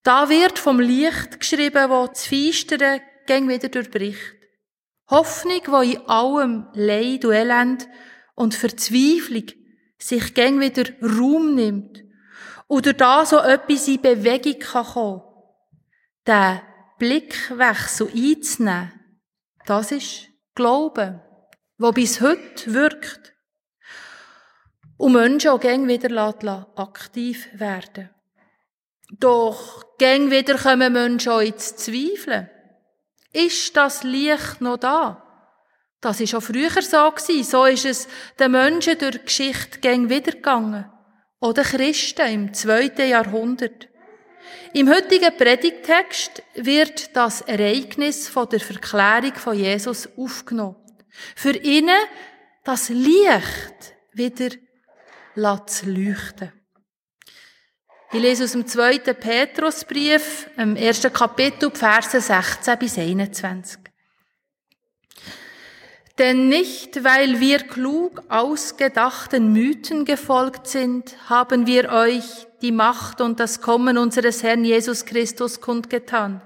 Da 0.03 0.29
wird 0.29 0.59
vom 0.59 0.79
Licht 0.79 1.39
geschrieben, 1.39 1.89
wo 1.89 2.07
das 2.07 2.27
Feistere 2.27 3.01
gäng 3.25 3.49
wieder 3.49 3.67
durchbricht. 3.67 4.36
Hoffnung, 5.09 5.61
wo 5.67 5.81
in 5.81 6.05
allem 6.07 6.67
Leid 6.73 7.25
und 7.25 7.33
Elend 7.33 7.87
und 8.35 8.55
Verzweiflung 8.55 9.45
sich 9.97 10.33
gäng 10.33 10.59
wieder 10.59 10.85
Raum 11.01 11.55
nimmt 11.55 12.03
oder 12.67 12.93
da 12.93 13.25
so 13.25 13.39
etwas 13.39 13.87
in 13.87 14.01
Bewegung 14.01 14.59
kann 14.59 14.85
kommen. 14.85 15.21
Den 16.27 16.61
Blickwechsel 16.99 18.09
einzunehmen, 18.13 18.91
das 19.65 19.91
ist 19.91 20.27
Glauben, 20.55 21.21
wo 21.77 21.91
bis 21.91 22.19
heute 22.21 22.73
wirkt. 22.73 23.33
Und 24.97 25.13
Menschen 25.13 25.51
auch 25.51 25.59
gäng 25.59 25.87
wieder 25.87 26.35
aktiv 26.75 27.47
werden. 27.53 28.09
Doch 29.19 29.97
gäng 29.97 30.31
wieder 30.31 30.57
kommen 30.57 30.91
Menschen 30.91 31.31
auch 31.31 31.39
ins 31.39 31.75
Zweifeln. 31.75 32.49
Ist 33.33 33.75
das 33.75 34.03
Licht 34.03 34.61
noch 34.61 34.77
da? 34.77 35.23
Das 36.01 36.21
ist 36.21 36.35
auch 36.35 36.41
früher 36.41 36.81
so 36.81 37.11
gewesen. 37.11 37.43
So 37.43 37.65
ist 37.65 37.85
es 37.85 38.07
den 38.39 38.51
Menschen 38.51 38.97
durch 38.97 39.17
die 39.17 39.25
Geschichte 39.25 39.79
gäng 39.79 40.09
wieder 40.09 40.31
gegangen 40.31 40.91
oder 41.39 41.63
Christen 41.63 42.27
im 42.27 42.53
zweiten 42.53 43.09
Jahrhundert. 43.09 43.87
Im 44.73 44.89
heutigen 44.89 45.35
Predigtext 45.35 46.43
wird 46.55 47.15
das 47.15 47.41
Ereignis 47.41 48.29
von 48.29 48.47
der 48.49 48.59
Verklärung 48.59 49.33
von 49.35 49.57
Jesus 49.57 50.07
aufgenommen. 50.17 50.75
Für 51.35 51.55
ihn 51.55 51.89
das 52.63 52.89
Licht 52.89 53.95
wieder 54.13 54.49
zu 55.65 55.89
leuchten. 55.89 56.56
Ich 58.09 58.21
lese 58.21 58.45
aus 58.45 58.53
dem 58.53 58.65
zweiten 58.65 59.15
Petrusbrief, 59.15 60.49
im 60.55 60.77
ersten 60.77 61.11
Kapitel, 61.11 61.69
Verse 61.71 62.21
16 62.21 62.79
bis 62.79 62.97
21. 62.97 63.79
Denn 66.17 66.47
nicht, 66.47 67.03
weil 67.03 67.41
wir 67.41 67.59
klug 67.59 68.23
ausgedachten 68.29 69.51
Mythen 69.51 70.05
gefolgt 70.05 70.67
sind, 70.67 71.17
haben 71.29 71.67
wir 71.67 71.91
euch 71.91 72.47
die 72.61 72.71
Macht 72.71 73.19
und 73.19 73.41
das 73.41 73.59
Kommen 73.59 73.97
unseres 73.97 74.41
Herrn 74.41 74.63
Jesus 74.63 75.03
Christus 75.03 75.59
kundgetan, 75.59 76.41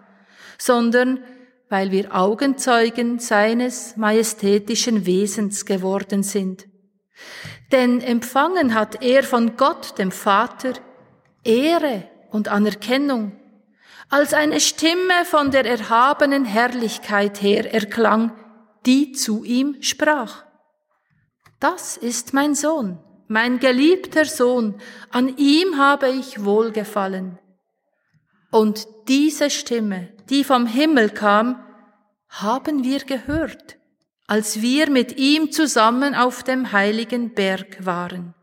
sondern 0.58 1.24
weil 1.70 1.92
wir 1.92 2.16
Augenzeugen 2.16 3.20
seines 3.20 3.96
majestätischen 3.98 5.06
Wesens 5.06 5.68
geworden 5.68 6.24
sind. 6.24 6.66
Denn 7.72 8.02
empfangen 8.02 8.74
hat 8.74 9.04
er 9.04 9.22
von 9.22 9.56
Gott, 9.58 10.00
dem 10.00 10.12
Vater, 10.12 10.74
Ehre 11.44 12.10
und 12.30 12.48
Anerkennung, 12.48 13.34
als 14.10 14.34
eine 14.34 14.60
Stimme 14.60 15.26
von 15.26 15.52
der 15.52 15.66
erhabenen 15.66 16.46
Herrlichkeit 16.46 17.42
her 17.42 17.74
erklang, 17.74 18.34
die 18.86 19.14
zu 19.14 19.44
ihm 19.44 19.82
sprach. 19.82 20.44
Das 21.60 21.98
ist 21.98 22.34
mein 22.34 22.56
Sohn, 22.56 23.00
mein 23.28 23.60
geliebter 23.60 24.26
Sohn, 24.26 24.82
an 25.10 25.38
ihm 25.38 25.78
habe 25.78 26.10
ich 26.10 26.44
wohlgefallen. 26.44 27.40
Und 28.52 28.86
diese 29.08 29.50
Stimme, 29.50 30.10
die 30.30 30.44
vom 30.44 30.66
Himmel 30.66 31.10
kam, 31.10 31.64
haben 32.28 32.84
wir 32.84 33.00
gehört, 33.00 33.78
als 34.28 34.62
wir 34.62 34.90
mit 34.90 35.18
ihm 35.18 35.52
zusammen 35.52 36.16
auf 36.16 36.44
dem 36.44 36.72
heiligen 36.72 37.34
Berg 37.34 37.86
waren. 37.86 38.34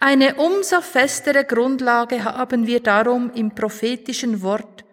Eine 0.00 0.36
umso 0.36 0.80
festere 0.80 1.44
Grundlage 1.44 2.24
haben 2.24 2.66
wir 2.66 2.80
darum 2.80 3.30
im 3.32 3.54
prophetischen 3.54 4.42
Wort, 4.42 4.84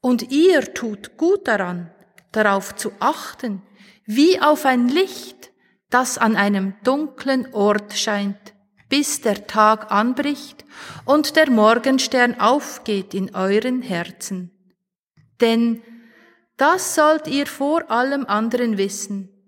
und 0.00 0.30
ihr 0.30 0.72
tut 0.72 1.16
gut 1.16 1.46
daran, 1.46 1.90
darauf 2.32 2.74
zu 2.74 2.92
achten, 3.00 3.62
wie 4.06 4.40
auf 4.40 4.64
ein 4.64 4.88
Licht, 4.88 5.50
das 5.90 6.18
an 6.18 6.36
einem 6.36 6.74
dunklen 6.84 7.52
Ort 7.52 7.94
scheint, 7.94 8.54
bis 8.88 9.20
der 9.20 9.46
Tag 9.46 9.90
anbricht 9.90 10.64
und 11.04 11.36
der 11.36 11.50
Morgenstern 11.50 12.40
aufgeht 12.40 13.12
in 13.14 13.34
euren 13.34 13.82
Herzen. 13.82 14.50
Denn 15.40 15.82
das 16.56 16.94
sollt 16.94 17.26
ihr 17.26 17.46
vor 17.46 17.90
allem 17.90 18.26
anderen 18.26 18.78
wissen. 18.78 19.39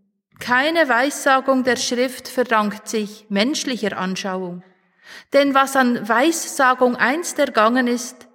Keine 0.42 0.88
Weissagung 0.88 1.62
der 1.62 1.76
Schrift 1.76 2.26
verdankt 2.26 2.88
sich 2.88 3.26
menschlicher 3.28 3.96
Anschauung. 3.96 4.64
Denn 5.32 5.54
was 5.54 5.76
an 5.76 6.08
Weissagung 6.08 6.96
einst 6.96 7.38
ergangen 7.38 7.86
ist, 7.86 8.26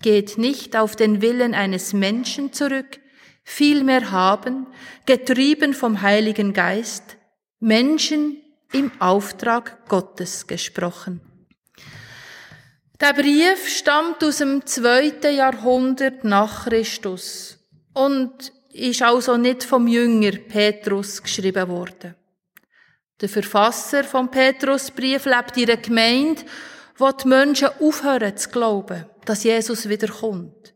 geht 0.00 0.38
nicht 0.38 0.74
auf 0.74 0.96
den 0.96 1.20
Willen 1.20 1.52
eines 1.52 1.92
Menschen 1.92 2.54
zurück, 2.54 2.98
vielmehr 3.44 4.10
haben, 4.10 4.68
getrieben 5.04 5.74
vom 5.74 6.00
Heiligen 6.00 6.54
Geist, 6.54 7.18
Menschen 7.58 8.38
im 8.72 8.90
Auftrag 8.98 9.86
Gottes 9.86 10.46
gesprochen. 10.46 11.20
Der 13.02 13.12
Brief 13.12 13.68
stammt 13.68 14.24
aus 14.24 14.38
dem 14.38 14.64
zweiten 14.64 15.36
Jahrhundert 15.36 16.24
nach 16.24 16.64
Christus 16.64 17.58
und 17.92 18.50
ist 18.72 19.02
also 19.02 19.36
nicht 19.36 19.64
vom 19.64 19.86
Jünger 19.86 20.32
Petrus 20.32 21.22
geschrieben 21.22 21.68
worden. 21.68 22.14
Der 23.20 23.28
Verfasser 23.28 24.04
vom 24.04 24.30
Petrusbrief 24.30 25.26
lebt 25.26 25.56
in 25.56 25.70
einer 25.70 25.80
Gemeinde, 25.80 26.42
wo 26.96 27.10
die 27.10 27.28
Menschen 27.28 27.68
aufhören 27.80 28.36
zu 28.36 28.48
glauben, 28.48 29.06
dass 29.24 29.44
Jesus 29.44 29.88
wiederkommt. 29.88 30.74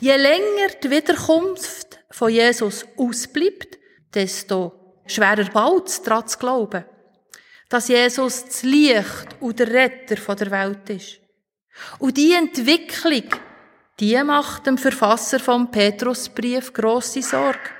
Je 0.00 0.16
länger 0.16 0.68
die 0.82 0.90
Wiederkunft 0.90 1.98
von 2.10 2.30
Jesus 2.30 2.86
ausbleibt, 2.96 3.78
desto 4.12 5.00
schwerer 5.06 5.50
baut 5.50 5.88
es 5.88 6.02
daran 6.02 6.26
zu 6.26 6.38
glauben, 6.38 6.84
dass 7.68 7.88
Jesus 7.88 8.44
das 8.44 8.62
Licht 8.62 9.36
und 9.40 9.58
der 9.58 9.68
Retter 9.68 10.34
der 10.34 10.50
Welt 10.50 10.90
ist. 10.90 11.20
Und 11.98 12.16
die 12.16 12.32
Entwicklung, 12.32 13.28
die 14.00 14.22
macht 14.24 14.66
dem 14.66 14.78
Verfasser 14.78 15.38
vom 15.38 15.70
Petrusbrief 15.70 16.72
grosse 16.72 17.22
Sorge. 17.22 17.70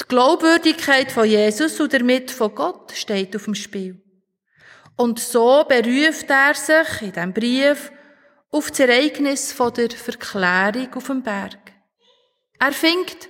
Die 0.00 0.08
Glaubwürdigkeit 0.08 1.10
von 1.10 1.26
Jesus 1.26 1.80
und 1.80 1.92
damit 1.92 2.30
von 2.30 2.54
Gott 2.54 2.92
steht 2.92 3.34
auf 3.34 3.44
dem 3.44 3.54
Spiel. 3.54 4.02
Und 4.96 5.18
so 5.18 5.64
beruft 5.68 6.28
er 6.28 6.54
sich 6.54 7.02
in 7.02 7.12
diesem 7.12 7.32
Brief 7.32 7.90
auf 8.50 8.70
das 8.70 8.80
Ereignis 8.80 9.52
von 9.52 9.72
der 9.72 9.90
Verklärung 9.90 10.94
auf 10.94 11.06
dem 11.06 11.22
Berg. 11.22 11.58
Er 12.58 12.72
findet, 12.72 13.28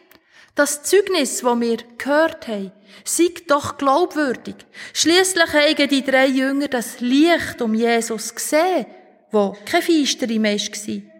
das 0.54 0.82
Zeugnis, 0.84 1.42
das 1.42 1.60
wir 1.60 1.76
gehört 1.98 2.48
haben, 2.48 2.72
sei 3.04 3.28
doch 3.46 3.76
glaubwürdig. 3.76 4.54
Schließlich 4.94 5.52
haben 5.52 5.88
die 5.88 6.04
drei 6.04 6.26
Jünger 6.26 6.68
das 6.68 7.00
Licht 7.00 7.60
um 7.60 7.74
Jesus 7.74 8.34
gesehen, 8.34 8.86
wo 9.30 9.56
kein 9.66 9.82
Feistere 9.82 10.38
mehr 10.38 10.58
war. 10.58 11.15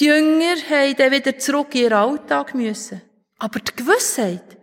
Die 0.00 0.06
Jünger 0.06 0.56
haben 0.70 0.96
dann 0.96 1.12
wieder 1.12 1.38
zurück 1.38 1.74
in 1.74 1.82
ihren 1.82 1.92
Alltag 1.92 2.54
müssen. 2.54 3.00
Aber 3.38 3.60
die 3.60 3.76
Gewissheit, 3.76 4.56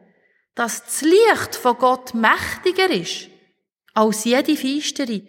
dass 0.55 0.83
das 0.83 1.01
Licht 1.01 1.55
von 1.55 1.77
Gott 1.77 2.13
mächtiger 2.13 2.89
ist 2.89 3.29
als 3.93 4.25
jede 4.25 4.55
Feistere 4.55 5.21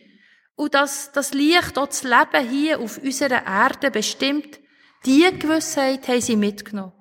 und 0.57 0.75
dass 0.75 1.13
das 1.13 1.33
Licht 1.33 1.79
auch 1.79 1.87
das 1.87 2.03
Leben 2.03 2.49
hier 2.49 2.81
auf 2.81 2.99
unserer 2.99 3.47
Erde 3.47 3.91
bestimmt, 3.91 4.61
diese 5.05 5.33
Gewissheit 5.33 6.07
haben 6.09 6.21
sie 6.21 6.37
mitgenommen 6.37 6.93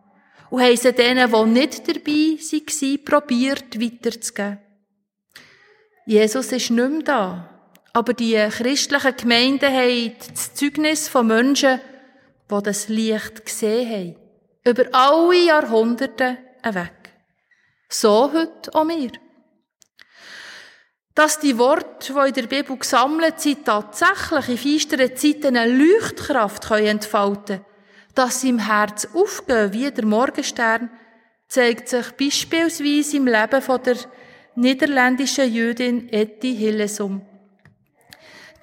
und 0.49 0.61
haben 0.61 0.77
sie 0.77 0.93
denen, 0.93 1.31
die 1.31 1.59
nicht 1.59 1.87
dabei 1.87 2.37
waren, 2.37 3.05
probiert 3.05 3.81
weiterzugeben. 3.81 4.59
Jesus 6.05 6.51
ist 6.51 6.71
nicht 6.71 6.89
mehr 6.89 7.03
da, 7.03 7.49
aber 7.93 8.13
die 8.13 8.35
christlichen 8.49 9.15
Gemeinden 9.15 9.71
haben 9.71 10.13
das 10.29 10.53
Zeugnis 10.53 11.07
von 11.07 11.27
Menschen, 11.27 11.79
die 12.51 12.63
das 12.63 12.87
Licht 12.89 13.45
gesehen 13.45 13.89
haben, 13.89 14.15
über 14.65 14.85
alle 14.91 15.45
Jahrhunderte 15.45 16.37
hinweg. 16.63 16.91
So 17.89 18.31
heute 18.33 18.73
auch 18.73 18.87
wir. 18.87 19.11
Dass 21.13 21.39
die 21.39 21.57
Worte, 21.57 22.13
die 22.13 22.27
in 22.29 22.33
der 22.33 22.47
Bibel 22.47 22.77
gesammelt 22.77 23.39
sind, 23.39 23.65
tatsächlich 23.65 24.49
in 24.49 24.57
feisteren 24.57 25.15
Zeiten 25.15 25.57
eine 25.57 25.73
Leuchtkraft 25.73 26.71
entfalten 26.71 27.45
können, 27.45 27.65
dass 28.15 28.41
sie 28.41 28.49
im 28.49 28.59
Herz 28.59 29.07
aufgehen 29.13 29.73
wie 29.73 29.91
der 29.91 30.05
Morgenstern, 30.05 30.89
zeigt 31.47 31.89
sich 31.89 32.11
beispielsweise 32.13 33.17
im 33.17 33.27
Leben 33.27 33.61
von 33.61 33.83
der 33.83 33.97
niederländischen 34.55 35.53
Jüdin 35.53 36.07
Etty 36.09 36.55
Hillesum. 36.55 37.21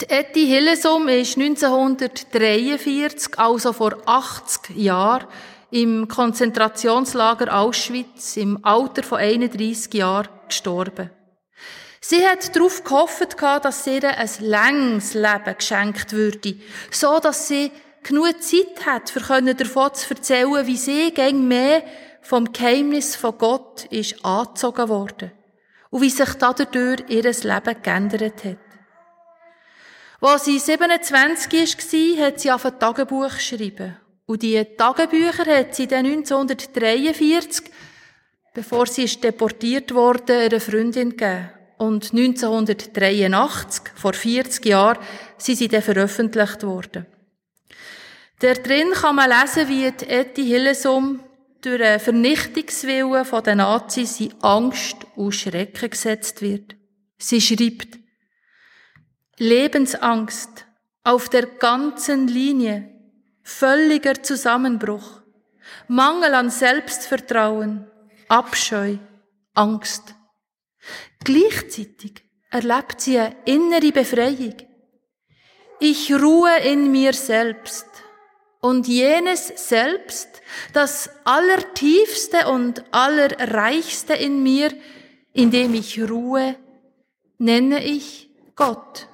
Die 0.00 0.10
Etty 0.10 0.46
Hillesum 0.46 1.08
ist 1.08 1.36
1943, 1.36 3.36
also 3.36 3.72
vor 3.72 3.96
80 4.06 4.76
Jahren, 4.76 5.26
im 5.72 6.06
Konzentrationslager 6.06 7.58
Auschwitz 7.58 8.36
im 8.36 8.64
Alter 8.64 9.02
von 9.02 9.18
31 9.18 9.92
Jahren 9.94 10.28
gestorben. 10.46 11.10
Sie 12.00 12.24
hat 12.24 12.54
darauf 12.54 12.84
gehofft, 12.84 13.36
dass 13.40 13.86
ihr 13.88 14.16
ein 14.16 14.30
längs 14.38 15.14
Leben 15.14 15.56
geschenkt 15.58 16.12
würde, 16.12 16.54
so 16.92 17.18
dass 17.18 17.48
sie 17.48 17.72
genug 18.04 18.40
Zeit 18.40 18.86
hat, 18.86 19.10
für 19.10 19.20
davon 19.20 19.94
zu 19.94 20.14
erzählen, 20.14 20.64
wie 20.64 20.76
sie 20.76 21.10
gegen 21.10 21.48
mehr 21.48 21.82
vom 22.22 22.52
Geheimnis 22.52 23.16
von 23.16 23.36
Gott 23.36 23.86
ist 23.90 24.24
angezogen 24.24 24.88
worden 24.88 25.32
und 25.90 26.02
wie 26.02 26.10
sich 26.10 26.34
dadurch 26.34 27.02
ihr 27.08 27.24
Leben 27.24 27.82
geändert 27.82 28.44
hat. 28.44 28.67
Als 30.20 30.46
sie 30.46 30.58
27 30.58 31.52
war, 31.52 32.26
hat 32.26 32.40
sie 32.40 32.50
auf 32.50 32.64
ein 32.64 32.78
Tagebuch 32.78 33.34
geschrieben. 33.34 33.96
Und 34.26 34.42
die 34.42 34.62
Tagebücher 34.76 35.46
hat 35.46 35.74
sie 35.74 35.86
dann 35.86 36.06
1943, 36.06 37.70
bevor 38.52 38.86
sie 38.86 39.06
deportiert 39.06 39.94
wurde, 39.94 40.38
einer 40.38 40.60
Freundin 40.60 41.10
gegeben. 41.10 41.50
Und 41.78 42.12
1983, 42.12 43.84
vor 43.94 44.12
40 44.12 44.66
Jahren, 44.66 44.98
sind 45.38 45.58
sie 45.58 45.68
dann 45.68 45.82
veröffentlicht 45.82 46.64
worden. 46.64 47.06
Der 48.42 48.54
drin 48.54 48.90
kann 48.92 49.16
man 49.16 49.30
lesen, 49.30 49.68
wie 49.68 49.90
die 49.92 50.08
Etty 50.08 50.44
Hillesum 50.44 51.20
durch 51.60 51.82
einen 51.82 52.00
Vernichtungswillen 52.00 53.26
den 53.44 53.58
Nazis 53.58 54.20
in 54.20 54.34
Angst 54.42 54.96
und 55.14 55.32
Schrecken 55.32 55.90
gesetzt 55.90 56.42
wird. 56.42 56.74
Sie 57.18 57.40
schreibt, 57.40 57.97
Lebensangst 59.38 60.66
auf 61.04 61.28
der 61.28 61.46
ganzen 61.46 62.26
Linie, 62.26 62.92
völliger 63.42 64.22
Zusammenbruch, 64.22 65.22
Mangel 65.86 66.34
an 66.34 66.50
Selbstvertrauen, 66.50 67.86
Abscheu, 68.28 68.96
Angst. 69.54 70.14
Gleichzeitig 71.24 72.24
erlebt 72.50 73.00
sie 73.00 73.18
eine 73.18 73.36
innere 73.44 73.92
Befreiung. 73.92 74.56
Ich 75.78 76.12
ruhe 76.12 76.58
in 76.64 76.90
mir 76.90 77.12
selbst, 77.12 77.86
und 78.60 78.88
jenes 78.88 79.52
Selbst, 79.68 80.28
das 80.72 81.10
Allertiefste 81.24 82.48
und 82.48 82.82
Allerreichste 82.90 84.14
in 84.14 84.42
mir, 84.42 84.72
in 85.32 85.52
dem 85.52 85.74
ich 85.74 86.00
ruhe, 86.10 86.56
nenne 87.38 87.84
ich 87.84 88.30
Gott. 88.56 89.08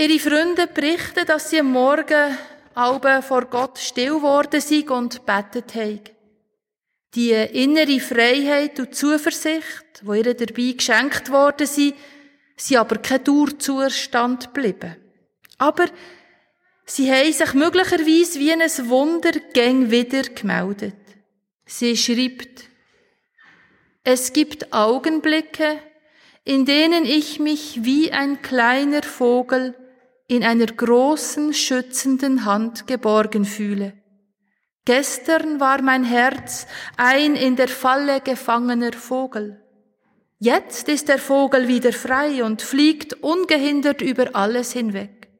Ihre 0.00 0.18
Freunde 0.18 0.66
berichten, 0.66 1.26
dass 1.26 1.50
sie 1.50 1.60
am 1.60 1.72
Morgen 1.72 2.38
Alben 2.74 3.22
vor 3.22 3.44
Gott 3.44 3.78
still 3.78 4.14
geworden 4.14 4.58
sind 4.58 4.90
und 4.90 5.26
betet 5.26 5.74
haben. 5.74 6.00
Die 7.14 7.32
innere 7.32 8.00
Freiheit 8.00 8.80
und 8.80 8.94
Zuversicht, 8.94 10.00
wo 10.00 10.14
ihr 10.14 10.32
dabei 10.32 10.72
geschenkt 10.72 11.30
worden 11.30 11.66
sind, 11.66 11.96
sind 12.56 12.78
aber 12.78 12.96
kein 12.96 13.24
Dauerzustand 13.24 14.54
geblieben. 14.54 14.96
Aber 15.58 15.84
Sie 16.86 17.12
haben 17.12 17.30
sich 17.34 17.52
möglicherweise 17.52 18.40
wie 18.40 18.52
ein 18.52 18.88
Wunder 18.88 19.32
gäng 19.52 19.90
wieder 19.90 20.22
gemeldet. 20.22 20.94
Sie 21.66 21.94
schreibt, 21.94 22.64
es 24.02 24.32
gibt 24.32 24.72
Augenblicke, 24.72 25.78
in 26.44 26.64
denen 26.64 27.04
ich 27.04 27.38
mich 27.38 27.84
wie 27.84 28.10
ein 28.10 28.40
kleiner 28.40 29.02
Vogel 29.02 29.74
in 30.30 30.44
einer 30.44 30.66
großen, 30.66 31.52
schützenden 31.52 32.44
Hand 32.44 32.86
geborgen 32.86 33.44
fühle. 33.44 33.94
Gestern 34.84 35.58
war 35.58 35.82
mein 35.82 36.04
Herz 36.04 36.68
ein 36.96 37.34
in 37.34 37.56
der 37.56 37.66
Falle 37.66 38.20
gefangener 38.20 38.92
Vogel. 38.92 39.60
Jetzt 40.38 40.88
ist 40.88 41.08
der 41.08 41.18
Vogel 41.18 41.66
wieder 41.66 41.92
frei 41.92 42.44
und 42.44 42.62
fliegt 42.62 43.14
ungehindert 43.24 44.02
über 44.02 44.36
alles 44.36 44.72
hinweg. 44.72 45.32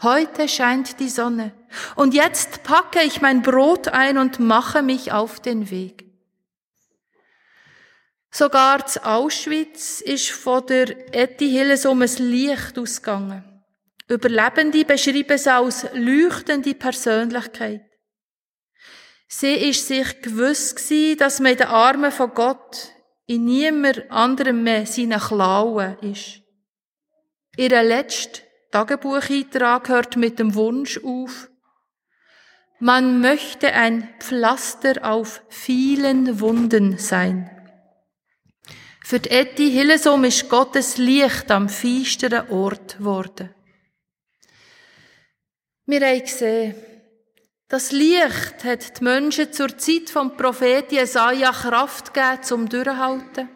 Heute 0.00 0.48
scheint 0.48 1.00
die 1.00 1.08
Sonne. 1.08 1.52
Und 1.96 2.14
jetzt 2.14 2.62
packe 2.62 3.02
ich 3.02 3.20
mein 3.20 3.42
Brot 3.42 3.88
ein 3.88 4.16
und 4.16 4.38
mache 4.38 4.82
mich 4.82 5.10
auf 5.10 5.40
den 5.40 5.72
Weg. 5.72 6.04
Sogar 8.30 8.86
zu 8.86 9.04
Auschwitz 9.04 10.00
ist 10.00 10.30
von 10.30 10.64
der 10.66 11.12
Etty 11.12 11.50
Hillesum 11.50 12.00
ein 12.02 12.16
Licht 12.18 12.78
ausgegangen. 12.78 13.49
Überlebende 14.10 14.84
beschreiben 14.84 15.30
es 15.30 15.46
als 15.46 15.86
leuchtende 15.94 16.74
Persönlichkeit. 16.74 17.82
Sie 19.28 19.54
ist 19.54 19.86
sich 19.86 20.20
gewiss 20.20 20.74
gewesen, 20.74 21.18
dass 21.18 21.38
man 21.38 21.52
in 21.52 21.58
den 21.58 21.68
Armen 21.68 22.10
von 22.10 22.34
Gott 22.34 22.88
in 23.26 23.44
niemand 23.44 24.10
anderem 24.10 24.64
mehr 24.64 24.84
seine 24.86 25.18
Klauen 25.18 25.96
ist. 26.00 26.42
Ihre 27.56 27.82
letzte 27.82 28.42
Tagebucheintrag 28.72 29.88
hört 29.88 30.16
mit 30.16 30.40
dem 30.40 30.56
Wunsch 30.56 30.98
auf, 31.04 31.48
man 32.80 33.20
möchte 33.20 33.72
ein 33.72 34.08
Pflaster 34.18 35.08
auf 35.08 35.42
vielen 35.48 36.40
Wunden 36.40 36.98
sein. 36.98 37.48
Für 39.04 39.20
die 39.20 39.30
Etty 39.30 39.70
Hillesum 39.70 40.24
ist 40.24 40.48
Gottes 40.48 40.96
Licht 40.96 41.50
am 41.52 41.68
feisteren 41.68 42.48
Ort 42.50 42.98
geworden. 42.98 43.54
Wir 45.90 46.06
haben 46.06 46.20
gesehen, 46.20 46.76
das 47.66 47.90
Licht 47.90 48.62
hat 48.62 49.00
die 49.00 49.02
Menschen 49.02 49.52
zur 49.52 49.76
Zeit 49.76 50.08
vom 50.08 50.36
Propheten 50.36 50.94
Jesaja 50.94 51.50
Kraft 51.50 52.14
gegeben 52.14 52.42
zum 52.44 52.68
Durchhalten. 52.68 53.48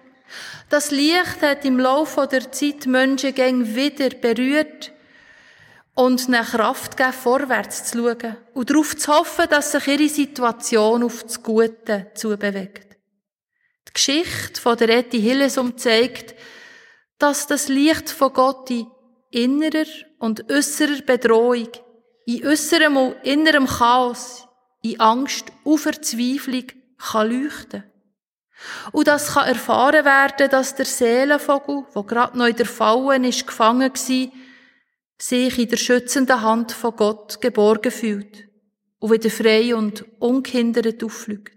Das 0.68 0.90
Licht 0.90 1.42
hat 1.42 1.64
im 1.64 1.78
Laufe 1.78 2.26
der 2.26 2.50
Zeit 2.50 2.86
Menschen 2.86 3.36
gegen 3.36 3.76
wieder 3.76 4.08
berührt 4.08 4.92
und 5.94 6.26
eine 6.26 6.42
Kraft 6.42 6.96
geben, 6.96 7.12
vorwärts 7.12 7.84
zu 7.84 7.98
schauen 7.98 8.36
und 8.52 8.68
darauf 8.68 8.96
zu 8.96 9.12
hoffen, 9.12 9.46
dass 9.48 9.70
sich 9.70 9.86
ihre 9.86 10.08
Situation 10.08 11.04
auf 11.04 11.22
das 11.22 11.40
Gute 11.40 12.10
zubewegt. 12.14 12.96
Die 13.86 13.92
Geschichte 13.92 14.60
von 14.60 14.76
der 14.76 14.88
Etty 14.88 15.20
Hillesum 15.20 15.78
zeigt, 15.78 16.34
dass 17.16 17.46
das 17.46 17.68
Licht 17.68 18.10
von 18.10 18.32
Gott 18.32 18.70
in 18.70 18.88
innerer 19.30 19.86
und 20.18 20.50
äußerer 20.50 21.02
Bedrohung, 21.02 21.68
in 22.26 22.46
äußerem 22.46 22.96
und 22.96 23.16
innerem 23.22 23.66
Chaos, 23.66 24.48
in 24.82 25.00
Angst 25.00 25.52
und 25.62 25.78
Verzweiflung 25.78 26.64
kann 26.98 27.30
leuchten. 27.30 27.84
Und 28.92 29.08
das 29.08 29.34
kann 29.34 29.48
erfahren 29.48 30.04
werden, 30.04 30.48
dass 30.50 30.74
der 30.74 30.86
Seelenvogel, 30.86 31.84
wo 31.92 32.02
gerade 32.02 32.38
noch 32.38 32.46
in 32.46 32.56
der 32.56 32.66
Fallen 32.66 33.24
ist, 33.24 33.46
gefangen 33.46 33.92
war, 33.92 34.30
sich 35.18 35.58
in 35.58 35.68
der 35.68 35.76
schützenden 35.76 36.40
Hand 36.40 36.72
von 36.72 36.96
Gott 36.96 37.40
geborgen 37.40 37.92
fühlt 37.92 38.48
und 38.98 39.12
wieder 39.12 39.30
frei 39.30 39.74
und 39.74 40.04
ungehindert 40.18 41.02
auffliegt. 41.04 41.52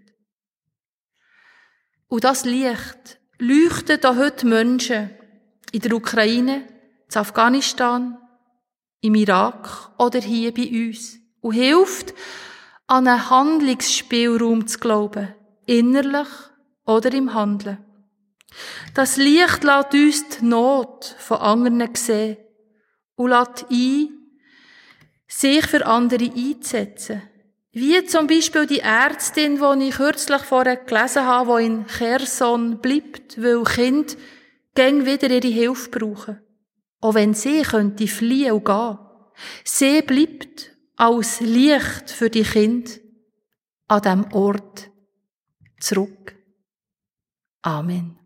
Und 2.08 2.24
das 2.24 2.44
Licht 2.44 3.18
leuchtet 3.38 4.04
auch 4.06 4.16
heute 4.16 4.46
Menschen 4.46 5.10
in 5.72 5.80
der 5.80 5.92
Ukraine, 5.92 6.66
in 7.10 7.16
Afghanistan, 7.16 8.18
im 9.00 9.14
Irak 9.14 9.90
oder 9.98 10.20
hier 10.20 10.52
bei 10.52 10.68
uns 10.68 11.18
und 11.40 11.52
hilft, 11.52 12.14
an 12.86 13.06
einen 13.06 13.30
Handlungsspielraum 13.30 14.66
zu 14.66 14.78
glauben, 14.78 15.34
innerlich 15.66 16.28
oder 16.86 17.12
im 17.12 17.34
Handeln. 17.34 17.78
Das 18.94 19.16
Licht 19.16 19.62
lässt 19.62 19.94
uns 19.94 20.28
die 20.28 20.44
Not 20.44 21.14
von 21.18 21.38
anderen 21.38 21.94
sehen 21.94 22.38
und 23.16 23.30
lässt 23.30 23.66
ein, 23.70 24.08
sich 25.26 25.66
für 25.66 25.86
andere 25.86 26.32
einzusetzen. 26.34 27.22
Wie 27.72 28.02
zum 28.06 28.26
Beispiel 28.26 28.66
die 28.66 28.80
Ärztin, 28.80 29.60
die 29.60 29.88
ich 29.88 29.96
kürzlich 29.96 30.42
vorher 30.42 30.76
gelesen 30.76 31.26
habe, 31.26 31.60
die 31.60 31.66
in 31.66 31.86
Cherson 31.86 32.80
bleibt, 32.80 33.40
weil 33.40 33.62
Kind 33.62 34.16
gern 34.74 35.04
wieder 35.04 35.30
ihre 35.30 35.46
Hilfe 35.46 35.90
brauchen. 35.90 36.40
Auch 37.00 37.14
wenn 37.14 37.34
sie 37.34 37.62
könnte 37.62 38.06
fliehen 38.06 38.52
und 38.52 38.64
gehen. 38.64 38.98
Sie 39.64 40.02
bleibt 40.02 40.72
als 40.96 41.40
Licht 41.40 42.10
für 42.10 42.28
die 42.28 42.42
Kind 42.42 43.00
an 43.86 44.02
dem 44.02 44.32
Ort 44.32 44.90
zurück. 45.78 46.36
Amen. 47.62 48.18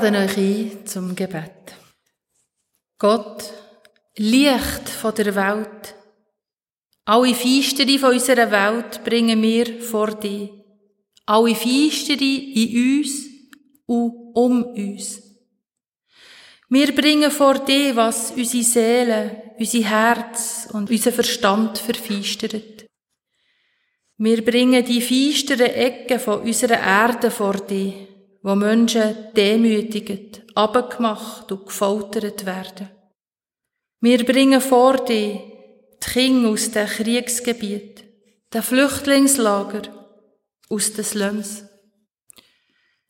Lade 0.00 0.18
euch 0.18 0.36
ein 0.36 0.86
zum 0.86 1.14
Gebet. 1.14 1.76
Gott, 2.98 3.44
Licht 4.16 4.88
von 4.88 5.14
der 5.14 5.34
Welt, 5.34 5.94
alle 7.04 7.34
Feistere 7.34 7.98
von 7.98 8.12
unserer 8.12 8.50
Welt 8.50 9.04
bringen 9.04 9.40
wir 9.40 9.80
vor 9.80 10.12
dir. 10.14 10.48
Alle 11.26 11.54
Feistere 11.54 12.24
in 12.24 13.00
uns 13.00 13.26
und 13.86 14.32
um 14.34 14.64
uns. 14.64 15.22
Wir 16.68 16.94
bringen 16.94 17.30
vor 17.30 17.60
dir, 17.60 17.94
was 17.94 18.32
unsere 18.32 18.64
Seele, 18.64 19.54
unser 19.58 19.82
Herz 19.82 20.68
und 20.72 20.90
unser 20.90 21.12
Verstand 21.12 21.78
verfeistert. 21.78 22.86
Wir 24.16 24.44
bringen 24.44 24.84
die 24.84 25.00
feisteren 25.00 25.72
Ecken 25.72 26.18
von 26.18 26.40
unserer 26.40 26.80
Erde 26.80 27.30
vor 27.30 27.54
dir 27.54 28.13
wo 28.44 28.54
Menschen 28.54 29.32
demütigt, 29.34 30.42
abgemacht 30.54 31.50
und 31.50 31.64
gefoltert 31.64 32.44
werden. 32.44 32.90
Wir 34.00 34.22
bringen 34.22 34.60
vor 34.60 35.02
dir 35.02 35.40
die 35.40 36.10
Kinder 36.12 36.50
aus 36.50 36.70
dem 36.70 36.86
Kriegsgebiet, 36.86 38.04
den 38.52 38.62
Flüchtlingslager 38.62 39.82
aus 40.68 40.92
den 40.92 41.04
Slums. 41.04 41.64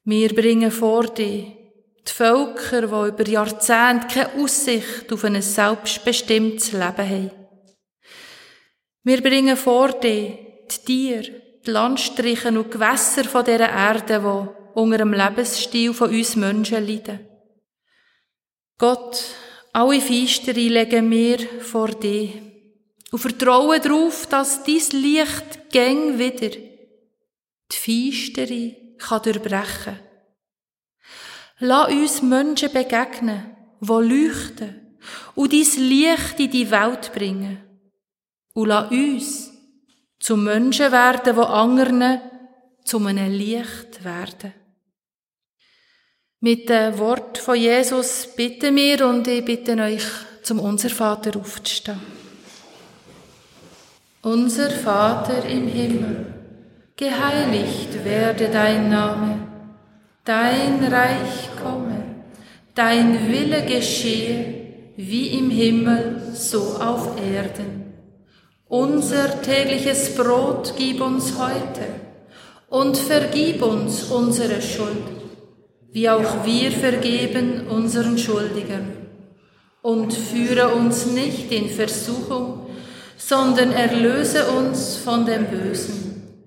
Wir 0.05 0.33
bringen 0.33 0.71
vor 0.71 1.09
dir 1.09 1.47
die 2.07 2.13
Völker, 2.13 2.83
die 2.83 3.09
über 3.09 3.29
Jahrzehnte 3.29 4.07
keine 4.07 4.35
Aussicht 4.41 5.13
auf 5.13 5.25
ein 5.25 5.43
selbstbestimmtes 5.43 6.71
Leben 6.71 7.11
haben. 7.11 7.31
Wir 9.03 9.21
bringen 9.21 9.57
vor 9.57 9.89
dir 9.99 10.39
die 10.71 10.85
Tiere, 10.87 11.43
die 11.67 11.71
Landstriche 11.73 12.51
und 12.51 12.71
Gewässer 12.71 13.25
von 13.25 13.45
dieser 13.45 13.69
Erde, 13.69 14.21
die 14.21 14.64
unter 14.75 14.99
dem 14.99 15.13
Lebensstil 15.13 15.95
von 15.95 16.11
uns 16.11 16.37
Menschen 16.37 16.87
leiden. 16.87 17.21
Gott, 18.79 19.25
alle 19.73 20.01
Feistere 20.01 20.69
legen 20.69 21.11
wir 21.11 21.39
vor 21.61 21.89
dir 21.89 22.31
und 23.11 23.19
vertrauen 23.19 23.81
darauf, 23.81 24.27
dass 24.27 24.65
dies 24.65 24.93
Licht 24.93 25.71
gäng 25.71 26.19
wieder 26.19 26.51
die 27.73 28.13
Feistere 28.13 28.77
kann 28.99 29.23
durchbrechen. 29.23 29.99
Lass 31.59 31.93
uns 31.93 32.23
Menschen 32.23 32.73
begegnen, 32.73 33.57
die 33.81 33.87
leuchten 33.87 34.99
und 35.35 35.53
dies 35.53 35.77
Licht 35.77 36.41
in 36.41 36.51
die 36.51 36.71
Welt 36.71 37.13
bringen. 37.13 37.59
Und 38.53 38.69
lass 38.69 38.91
uns 38.91 39.53
zu 40.19 40.37
Menschen 40.37 40.93
werden, 40.93 41.35
die 41.35 41.41
anderen 41.41 42.21
zu 42.85 42.99
einem 42.99 43.33
Licht 43.33 44.05
werden. 44.05 44.53
Mit 46.45 46.69
dem 46.69 46.99
Wort 46.99 47.39
von 47.39 47.57
Jesus 47.57 48.29
bitten 48.37 48.77
wir 48.77 49.07
und 49.07 49.27
ich 49.27 49.43
bitte 49.43 49.79
euch, 49.79 50.05
zum 50.43 50.59
Unser 50.59 50.91
Vater 50.91 51.41
aufzustehen. 51.41 51.99
Unser 54.21 54.69
Vater 54.69 55.43
im 55.47 55.67
Himmel, 55.69 56.27
geheiligt 56.99 58.05
werde 58.05 58.51
dein 58.53 58.91
Name, 58.91 59.39
dein 60.27 60.85
Reich 60.85 61.49
komme, 61.63 62.27
dein 62.75 63.27
Wille 63.27 63.63
geschehe, 63.63 64.45
wie 64.97 65.29
im 65.39 65.49
Himmel, 65.49 66.21
so 66.35 66.77
auf 66.79 67.19
Erden. 67.19 67.95
Unser 68.69 69.41
tägliches 69.41 70.15
Brot 70.15 70.75
gib 70.77 71.01
uns 71.01 71.39
heute 71.39 71.87
und 72.69 72.99
vergib 72.99 73.63
uns 73.63 74.03
unsere 74.11 74.61
Schuld 74.61 75.14
wie 75.95 76.11
auch 76.11 76.45
wir 76.45 76.73
vergeben 76.73 77.69
unseren 77.69 78.19
Schuldigern. 78.19 78.93
Und 79.81 80.13
führe 80.13 80.75
uns 80.75 81.07
nicht 81.07 81.53
in 81.53 81.71
Versuchung, 81.71 82.67
sondern 83.17 83.71
erlöse 83.73 84.47
uns 84.51 84.97
von 84.97 85.25
dem 85.25 85.47
Bösen. 85.47 86.41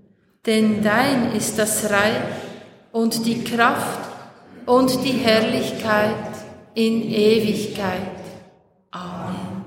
Denn 0.45 0.84
dein 0.84 1.32
ist 1.32 1.58
das 1.58 1.89
Reich 1.89 2.36
und 2.91 3.26
die 3.26 3.43
Kraft 3.43 4.10
und 4.66 5.04
die 5.06 5.14
Herrlichkeit 5.14 6.34
in 6.74 7.10
Ewigkeit. 7.10 8.20
Amen. 8.91 9.64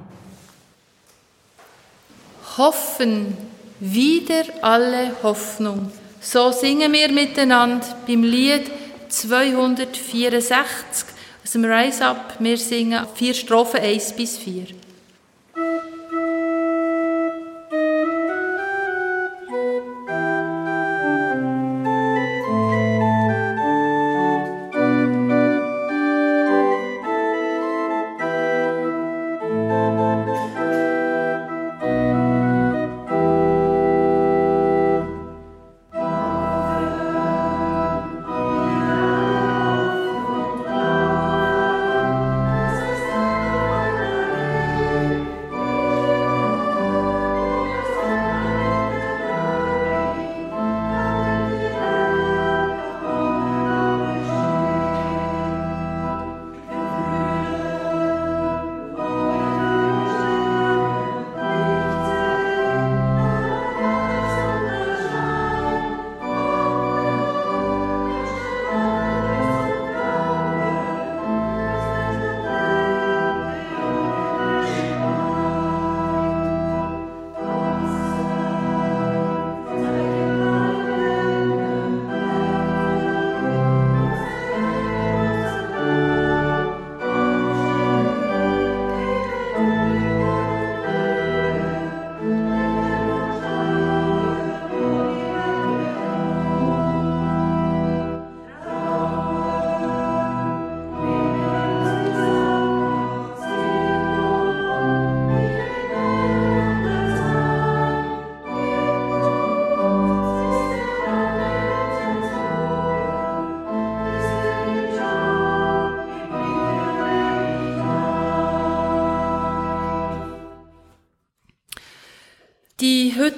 Hoffen 2.59 3.35
wieder 3.79 4.43
alle 4.61 5.13
Hoffnung. 5.23 5.91
So 6.21 6.53
singen 6.53 6.93
wir 6.93 7.11
miteinander 7.11 7.87
beim 8.07 8.25
Lied 8.25 8.71
264, 9.11 11.07
Aus 11.43 11.53
dem 11.53 11.65
Rise 11.65 12.07
Up, 12.07 12.37
wir 12.39 12.57
singen 12.57 13.07
vier 13.15 13.35
Strophen 13.35 13.81
1 13.81 14.13
bis 14.13 14.39
4. 14.39 14.80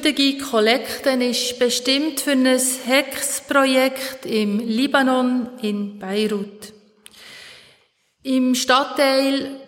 heutige 0.05 0.45
Kollekte 0.45 1.11
ist 1.11 1.61
bestimmt 1.61 2.19
für 2.19 2.33
ein 2.33 2.45
Hex-Projekt 2.45 4.27
im 4.27 4.59
Libanon 4.59 5.51
in 5.63 6.01
Beirut. 6.01 6.73
Im 8.25 8.57
Stadtteil 8.57 9.61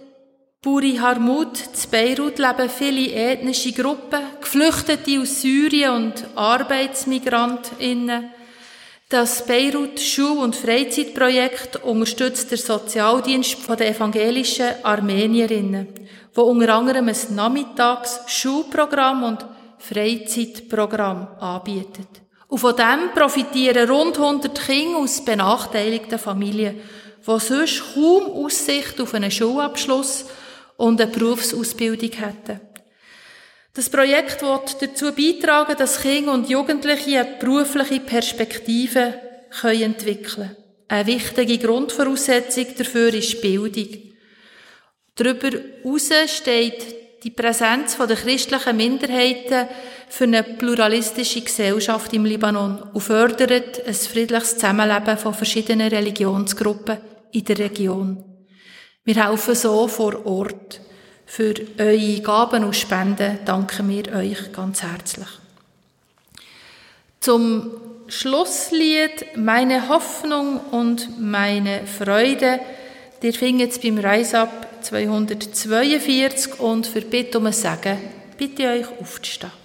Buri 0.61 0.97
Harmut 0.97 1.57
zu 1.57 1.89
Beirut 1.89 2.41
leben 2.41 2.69
viele 2.69 3.13
ethnische 3.13 3.71
Gruppen, 3.71 4.23
Geflüchtete 4.41 5.21
aus 5.21 5.41
Syrien 5.41 5.93
und 5.93 6.27
ArbeitsmigrantInnen. 6.35 8.31
Das 9.09 9.47
Beirut 9.47 10.01
Schul- 10.01 10.39
und 10.39 10.57
Freizeitprojekt 10.57 11.77
unterstützt 11.85 12.51
der 12.51 12.59
Sozialdienst 12.59 13.59
der 13.69 13.91
evangelischen 13.91 14.83
Armenierinnen, 14.83 15.87
wo 16.35 16.43
unter 16.43 16.75
anderem 16.75 17.09
ein 17.09 17.35
Nachmittags-Schulprogramm 17.37 19.23
und 19.23 19.47
Freizeitprogramm 19.89 21.29
anbietet. 21.39 22.09
Und 22.49 22.59
von 22.59 22.77
dem 22.77 23.11
profitieren 23.15 23.89
rund 23.89 24.17
100 24.17 24.67
Kinder 24.67 24.99
aus 24.99 25.25
benachteiligten 25.25 26.19
Familien, 26.19 26.81
die 27.27 27.41
sonst 27.41 27.83
kaum 27.95 28.31
Aussicht 28.45 29.01
auf 29.01 29.15
einen 29.15 29.31
Schulabschluss 29.31 30.27
und 30.77 31.01
eine 31.01 31.11
Berufsausbildung 31.11 32.13
hätten. 32.13 32.61
Das 33.73 33.91
Projekt 33.91 34.43
wird 34.43 34.81
dazu 34.81 35.13
beitragen, 35.13 35.77
dass 35.77 36.01
Kinder 36.01 36.33
und 36.33 36.49
Jugendliche 36.49 37.21
eine 37.21 37.37
berufliche 37.41 38.01
Perspektive 38.01 39.15
entwickeln 39.63 40.23
können. 40.23 40.57
Eine 40.89 41.07
wichtige 41.07 41.59
Grundvoraussetzung 41.59 42.67
dafür 42.77 43.13
ist 43.15 43.41
Bildung. 43.41 43.89
Darüber 45.17 45.51
hinaus 45.83 46.11
steht 46.37 47.04
die 47.25 47.31
Präsenz 47.31 47.97
der 47.97 48.17
christlichen 48.17 48.77
Minderheiten 48.77 49.67
für 50.11 50.25
eine 50.25 50.43
pluralistische 50.43 51.41
Gesellschaft 51.41 52.13
im 52.13 52.27
Libanon 52.27 52.83
und 52.93 53.01
fördert 53.01 53.87
ein 53.87 53.95
friedliches 53.95 54.55
Zusammenleben 54.55 55.17
von 55.17 55.33
verschiedenen 55.33 55.89
Religionsgruppen 55.89 56.99
in 57.33 57.45
der 57.45 57.59
Region. 57.59 58.23
Wir 59.05 59.27
helfen 59.27 59.55
so 59.55 59.89
vor 59.89 60.27
Ort. 60.27 60.81
Für 61.27 61.55
eure 61.79 62.21
Gaben 62.21 62.65
und 62.65 62.77
Spenden 62.77 63.39
danken 63.47 63.89
wir 63.89 64.15
euch 64.15 64.53
ganz 64.53 64.83
herzlich. 64.83 65.29
Zum 67.21 67.71
Schlusslied 68.07 69.35
Meine 69.37 69.89
Hoffnung 69.89 70.61
und 70.71 71.19
meine 71.19 71.87
Freude, 71.87 72.61
ihr 73.23 73.33
findet 73.33 73.73
es 73.73 73.81
beim 73.81 73.97
Reisab 73.97 74.74
242 74.85 76.61
und 76.61 76.87
für 76.87 77.01
Bitte 77.01 77.39
um 77.39 77.47
ein 77.47 77.53
Segen 77.53 77.99
bitte 78.37 78.69
euch 78.69 78.87
aufzustehen. 79.01 79.64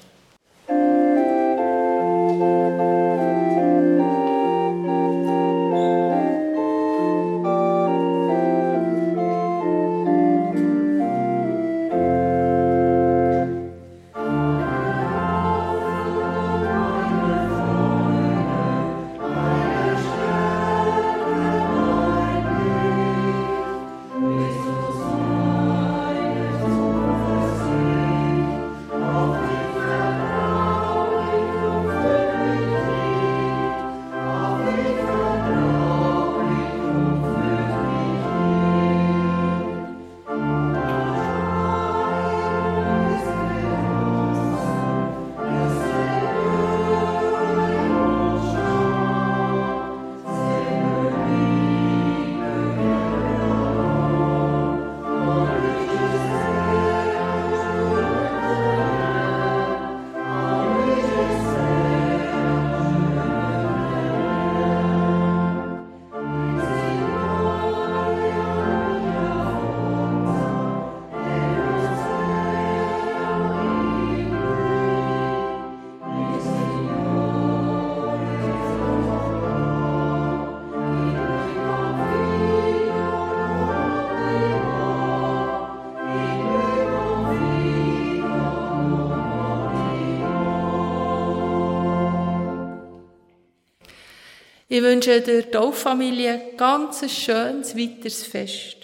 Ich 94.72 94.84
wünsche 94.84 95.20
der 95.22 95.50
Tauffamilie 95.50 96.54
ganz 96.56 97.02
ein 97.02 97.10
schönes 97.10 97.76
weiteres 97.76 98.24
Fest. 98.24 98.78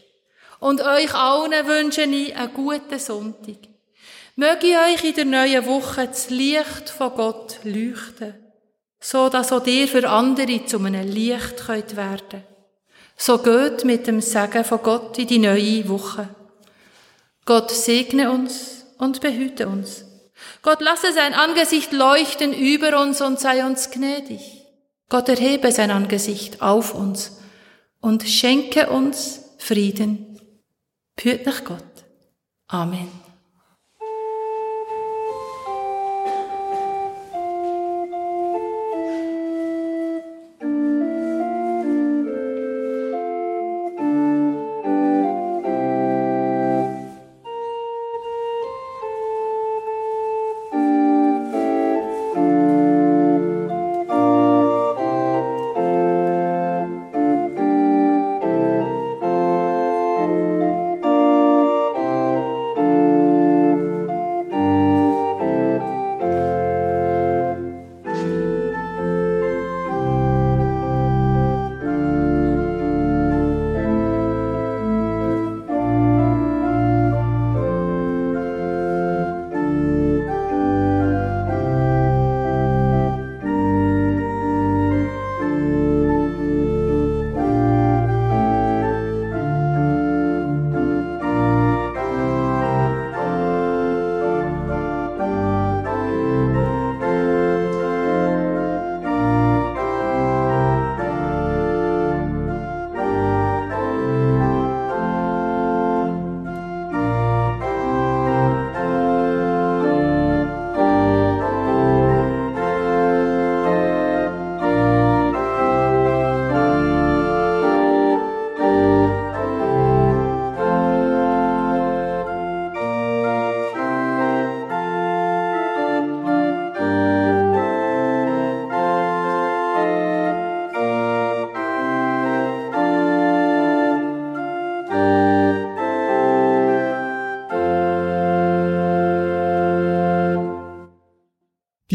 Und 0.60 0.82
euch 0.82 1.14
allen 1.14 1.68
wünsche 1.68 2.02
ich 2.02 2.36
einen 2.36 2.54
guten 2.56 2.98
Sonntag. 2.98 3.58
Möge 4.36 4.80
euch 4.80 5.04
in 5.04 5.14
der 5.14 5.26
neuen 5.26 5.66
Woche 5.68 6.08
das 6.08 6.32
Licht 6.32 6.90
von 6.90 7.14
Gott 7.14 7.60
leuchten, 7.64 8.34
so 9.00 9.30
dass 9.30 9.52
auch 9.52 9.68
ihr 9.68 9.88
für 9.88 10.10
andere 10.10 10.66
zu 10.66 10.80
einem 10.80 11.08
Licht 11.08 11.58
könnt 11.68 11.96
werden. 11.96 12.44
So 13.16 13.38
geht 13.38 13.86
mit 13.86 14.08
dem 14.08 14.22
Segen 14.22 14.66
von 14.66 14.82
Gott 14.82 15.20
in 15.20 15.28
die 15.28 15.38
neue 15.38 15.88
Woche. 15.88 16.30
Gott 17.46 17.70
segne 17.70 18.32
uns 18.32 18.88
und 18.98 19.22
behüte 19.22 19.68
uns. 19.68 20.04
Gott 20.64 20.82
lasse 20.82 21.14
sein 21.14 21.36
Angesicht 21.36 21.92
leuchten 21.92 22.54
über 22.54 23.00
uns 23.00 23.22
und 23.22 23.40
sei 23.40 23.64
uns 23.64 23.92
gnädig. 23.92 24.55
Gott 25.10 25.30
erhebe 25.30 25.72
sein 25.72 25.92
Angesicht 25.92 26.62
auf 26.62 26.94
uns 26.94 27.40
und 28.02 28.24
schenke 28.24 28.90
uns 28.90 29.42
Frieden. 29.58 30.40
Püt 31.16 31.46
nach 31.46 31.64
Gott. 31.64 31.84
Amen. 32.68 33.25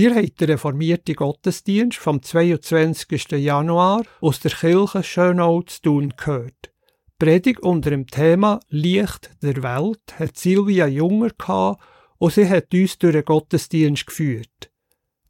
Ihr 0.01 0.15
habt 0.15 0.41
den 0.41 0.49
reformierten 0.49 1.15
Gottesdienst 1.15 1.99
vom 1.99 2.23
22. 2.23 3.33
Januar 3.33 4.03
aus 4.23 4.41
der 4.41 4.51
Kirche 4.51 5.03
Schönau 5.03 5.61
zu 5.61 5.83
tun 5.83 6.15
gehört. 6.17 6.73
Predigt 7.19 7.61
unter 7.61 7.91
dem 7.91 8.07
Thema 8.07 8.61
Licht 8.71 9.31
der 9.43 9.63
Welt 9.63 10.19
hat 10.19 10.39
Silvia 10.39 10.87
Junger 10.87 11.29
gehabt 11.37 11.83
und 12.17 12.33
sie 12.33 12.49
hat 12.49 12.73
uns 12.73 12.97
durch 12.97 13.13
den 13.13 13.27
Gottesdienst 13.27 14.07
geführt. 14.07 14.71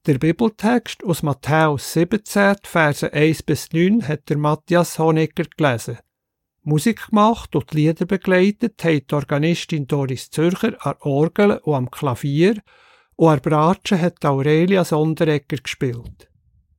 Der 0.06 0.18
Bibeltext 0.18 1.02
aus 1.02 1.24
Matthäus 1.24 1.92
17, 1.94 2.58
Verse 2.62 3.12
1 3.12 3.42
bis 3.42 3.72
9 3.72 4.06
hat 4.06 4.28
der 4.28 4.38
Matthias 4.38 5.00
Honegger 5.00 5.46
gelesen. 5.56 5.98
Musik 6.62 7.08
gemacht 7.08 7.56
und 7.56 7.72
die 7.72 7.78
Lieder 7.78 8.06
begleitet 8.06 8.84
haben 8.84 9.04
die 9.04 9.14
Organistin 9.16 9.88
Doris 9.88 10.30
Zürcher 10.30 10.76
an 10.86 10.94
Orgel 11.00 11.58
und 11.64 11.74
am 11.74 11.90
Klavier 11.90 12.62
und 13.20 13.28
an 13.28 13.40
Bratsche 13.42 14.00
hat 14.00 14.24
Aurelia 14.24 14.82
Sonderegger 14.82 15.58
gespielt. 15.58 16.30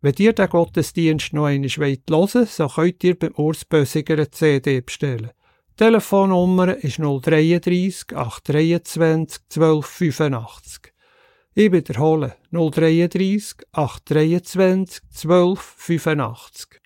Wenn 0.01 0.15
ihr 0.17 0.33
den 0.33 0.49
Gottesdienst 0.49 1.33
noch 1.33 1.45
einmal 1.45 1.69
hören 1.69 2.01
wollt, 2.09 2.49
so 2.49 2.67
könnt 2.67 3.03
ihr 3.03 3.19
beim 3.19 3.35
Urs 3.35 3.63
Bösiger 3.63 4.15
eine 4.15 4.31
CD 4.31 4.81
bestellen. 4.81 5.29
Die 5.69 5.75
Telefonnummer 5.75 6.77
ist 6.77 6.97
033 6.97 8.17
823 8.17 9.43
1285. 9.55 10.91
Ich 11.53 11.71
wiederhole 11.71 12.35
033 12.49 13.57
823 13.73 15.03
1285. 15.11 16.81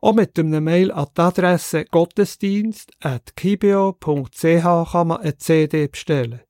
Auch 0.00 0.14
mit 0.14 0.36
einem 0.36 0.64
Mail 0.64 0.90
an 0.90 1.06
die 1.16 1.20
Adresse 1.20 1.84
gottesdienst.kibio.ch 1.84 4.42
kann 4.42 5.06
man 5.06 5.20
eine 5.20 5.38
CD 5.38 5.86
bestellen. 5.86 6.40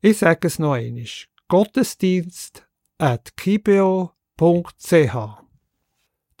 Ich 0.00 0.16
sage 0.16 0.46
es 0.46 0.58
noch 0.58 0.72
einmal 0.72 1.04
gottesdienst 1.48 2.68
at 2.98 3.36
kibeo.ch. 3.36 4.12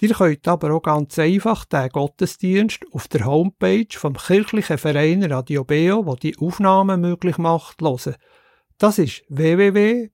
Ihr 0.00 0.14
könnt 0.14 0.46
aber 0.46 0.74
auch 0.74 0.82
ganz 0.82 1.18
einfach 1.18 1.64
den 1.64 1.88
Gottesdienst 1.88 2.84
auf 2.92 3.08
der 3.08 3.24
Homepage 3.24 3.88
vom 3.90 4.14
kirchlichen 4.14 4.78
Verein 4.78 5.24
Radio 5.24 5.64
Beo, 5.64 6.06
wo 6.06 6.14
die 6.14 6.38
Aufnahmen 6.38 7.00
möglich 7.00 7.36
macht, 7.38 7.80
hören. 7.80 8.14
Das 8.78 8.98
ist 8.98 9.24
www.kibeo.ch. 9.28 10.10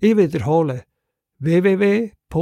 Ich 0.00 0.16
wiederhole 0.16 0.84
www.kibeo.ch. 1.38 2.32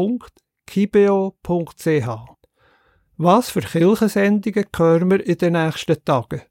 Was 3.16 3.50
für 3.50 3.60
Kirchensendungen 3.60 4.64
hören 4.74 5.10
wir 5.10 5.24
in 5.24 5.38
den 5.38 5.52
nächsten 5.52 6.04
Tagen? 6.04 6.42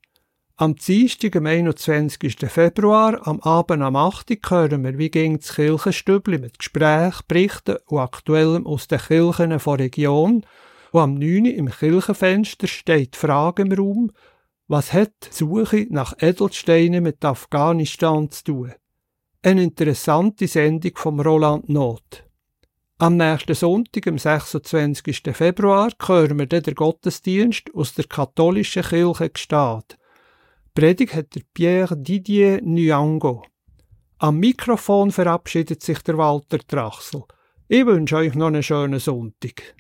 Am 0.62 0.76
Dienstag, 0.76 1.38
am 1.38 1.46
21. 1.46 2.36
Februar, 2.50 3.26
am 3.26 3.40
Abend 3.40 3.82
am 3.82 3.96
8. 3.96 4.38
hören 4.50 4.84
wir, 4.84 4.98
wie 4.98 5.10
ging 5.10 5.38
das 5.38 5.56
Kirchenstübli 5.56 6.38
mit 6.38 6.60
Gesprächen, 6.60 7.24
Berichten 7.30 7.78
und 7.86 8.00
Aktuellem 8.00 8.68
aus 8.68 8.90
den 8.90 9.00
Kirchen 9.00 9.58
von 9.62 9.80
Region. 9.80 10.46
Und 10.92 11.00
am 11.00 11.14
9. 11.14 11.46
im 11.46 11.72
Kirchenfenster 11.72 12.68
steht 12.68 13.14
die 13.14 13.18
Frage 13.18 13.62
im 13.62 13.72
Raum, 13.72 14.12
was 14.68 14.92
hat 14.92 15.14
die 15.30 15.34
Suche 15.34 15.88
nach 15.92 16.16
Edelsteinen 16.20 17.04
mit 17.04 17.24
Afghanistan 17.24 18.30
zu 18.30 18.44
tun? 18.44 18.74
Eine 19.42 19.64
interessante 19.64 20.46
Sendung 20.46 20.92
vom 20.96 21.22
Roland 21.22 21.70
Not. 21.70 22.26
Am 22.98 23.16
nächsten 23.16 23.56
Sonntag, 23.56 24.08
am 24.08 24.18
26. 24.18 25.22
Februar, 25.32 25.90
hören 26.06 26.38
wir 26.38 26.48
den 26.48 26.76
Gottesdienst 26.76 27.74
aus 27.74 27.94
der 27.94 28.08
katholischen 28.08 28.84
Kirche 28.84 29.30
Gstaad. 29.30 29.96
Predigt 30.80 31.14
hat 31.14 31.36
der 31.36 31.42
Pierre 31.54 31.98
Didier 31.98 32.62
Nyango. 32.62 33.44
Am 34.20 34.40
Mikrofon 34.40 35.12
verabschiedet 35.12 35.84
sich 35.84 36.00
der 36.04 36.18
Walter 36.18 36.60
Trachsel. 36.60 37.24
Ich 37.68 37.86
wünsche 37.86 38.16
euch 38.16 38.34
noch 38.34 38.48
einen 38.48 38.64
schönen 38.64 39.02
Sonntag. 39.02 39.76